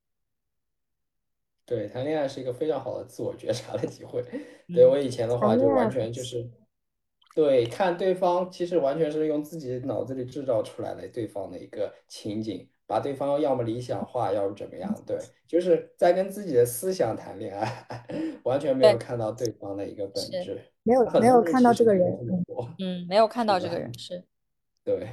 [1.65, 4.23] 对，谈恋爱是一个非常好的自我觉察的机会。
[4.75, 6.51] 对我以前的话，就完全就是，
[7.35, 17.87] 对，看对方，其实完全是用自己脑子里制造出来的对方的一个情景，把对方要么理想化，要么怎么样，对，就是在跟自己的思想谈恋爱，
[18.43, 20.61] 完全没有看到对方的一个本质。
[20.83, 22.19] 没有没有看到这个人，
[22.81, 24.25] 嗯，没有看到这个人是，
[24.85, 25.09] 对。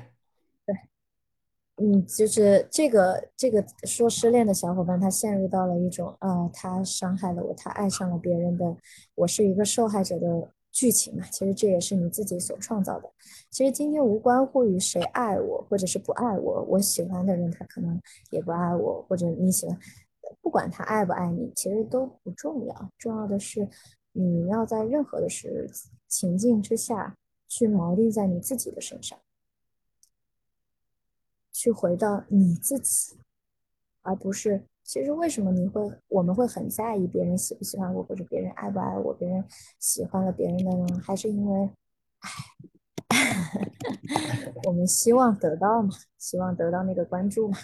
[1.82, 8.76] 嗯，就是这个这个说失恋的小伙伴，他陷入到了一种啊，他伤害了我，他爱上了别人的，
[9.16, 11.24] 我是一个受害者的剧情嘛。
[11.32, 13.10] 其实这也是你自己所创造的。
[13.50, 17.98] 其实今天无关乎于谁爱我或者是不爱我，我喜欢的人他可能
[18.32, 19.80] 也不爱我，或者你喜欢，
[20.42, 22.92] 不管他爱不爱你，其实都不重要。
[22.98, 23.66] 重要的是
[24.12, 25.70] 你要在任何的时
[26.10, 27.16] 情境之下
[27.48, 29.18] 去锚定在你自己的身上。
[31.60, 33.18] 去回到你自己，
[34.02, 39.44] 而不是其实为什么你会我们会很在意别人喜不喜欢我或者别人爱不爱我，别人
[39.78, 41.02] 喜欢了别人的呢？
[41.04, 41.70] 还是因为，
[43.10, 43.20] 唉，
[44.68, 47.58] 我们希望得到嘛，希望得到那个关注嘛，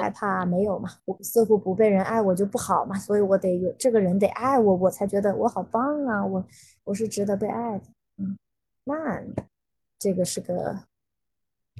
[0.00, 6.46] 害怕没有嘛，我似乎不被人爱我就不好嘛，所以我得有这个人得爱我，我才觉得我好棒啊，我
[6.84, 7.84] 我是值得被爱的，
[8.18, 8.38] 嗯，
[8.84, 9.24] 那
[9.98, 10.84] 这个是个。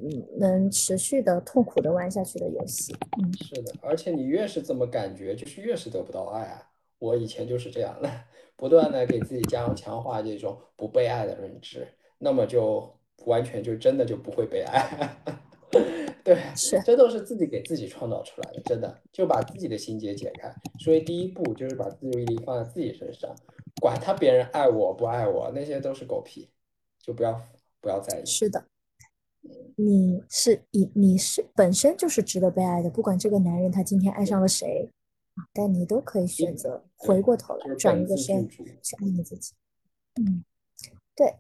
[0.03, 2.95] 嗯，能持续的痛苦的玩下去的游戏。
[3.23, 6.69] 嗯，是的，而且你越是这么感觉，就是越是得不到爱啊。
[6.99, 8.11] 我以前就是这样的，
[8.57, 11.87] 不断的给自己加强化这种不被爱的认知，
[12.19, 12.93] 那么就
[13.27, 15.17] 完全就真的就不会被爱。
[16.25, 20.53] 对，是，这都是自己给自己创造出来的，真的就把自己的心结解开。
[20.81, 23.33] 所以第一步就是把注意力放在自己身上，
[23.81, 26.49] 管他别人爱我不爱我，那些都是狗屁，
[27.03, 27.39] 就不要
[27.81, 28.25] 不要在意。
[28.25, 28.65] 是的。
[29.77, 34.89] 你是你你是本身就是值得被爱的，不管这个男人他今天爱上了谁
[35.35, 38.63] 啊，但你都可以选择回过头来转一个身去
[38.99, 39.53] 爱你自己。
[40.15, 40.45] 嗯，
[41.17, 41.35] 对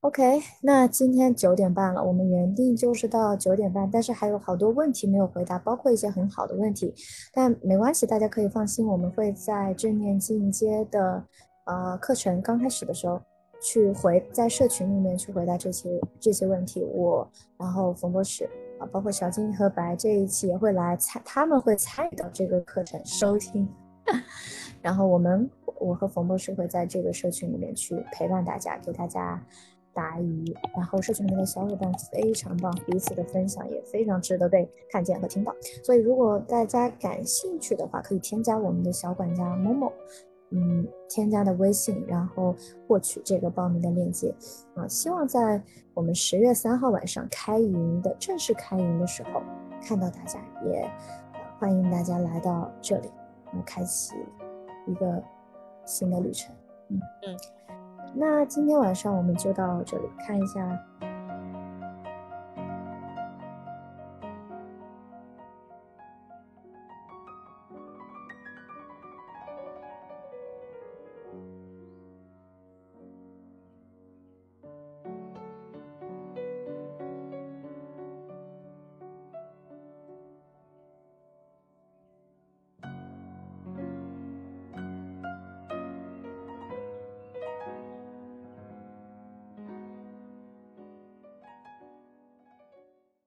[0.00, 6.94] ，OK，那今天九点半了，我们原定就是到九点半，但是还有好多问题没有回答，包括一些很好的问题，
[7.32, 11.22] 但没关系，大家可以放心，我们会在正念进阶的
[11.66, 13.20] 呃课程刚开始的时候。
[13.60, 17.28] 去回在社群里面去回答这些这些问题，我
[17.58, 23.68] 然后冯博士啊，包括小金和白这一期也会来参，他们会参与到这个课程收听，
[24.82, 29.42] 然后我们我和冯博士会在这个社群里面去陪伴大家，给大家
[29.92, 39.90] 答疑，然后社群里面的小伙伴非常棒，彼此的分享也非常值得被看见和听到，所以如果大家感兴趣的话，可以添加我们的小管家某某。
[40.50, 42.54] 嗯，添加的微信，然后
[42.86, 44.34] 获取这个报名的链接
[44.74, 44.86] 啊。
[44.86, 45.60] 希望在
[45.92, 49.42] 我们十月三号晚上开营的正式开营的时候
[49.82, 50.90] 看到大家，也
[51.58, 53.10] 欢迎大家来到这里，
[53.50, 54.14] 我们开启
[54.86, 55.22] 一个
[55.84, 56.54] 新的旅程。
[56.90, 57.36] 嗯嗯，
[58.14, 60.78] 那今天晚上我们就到这里，看一下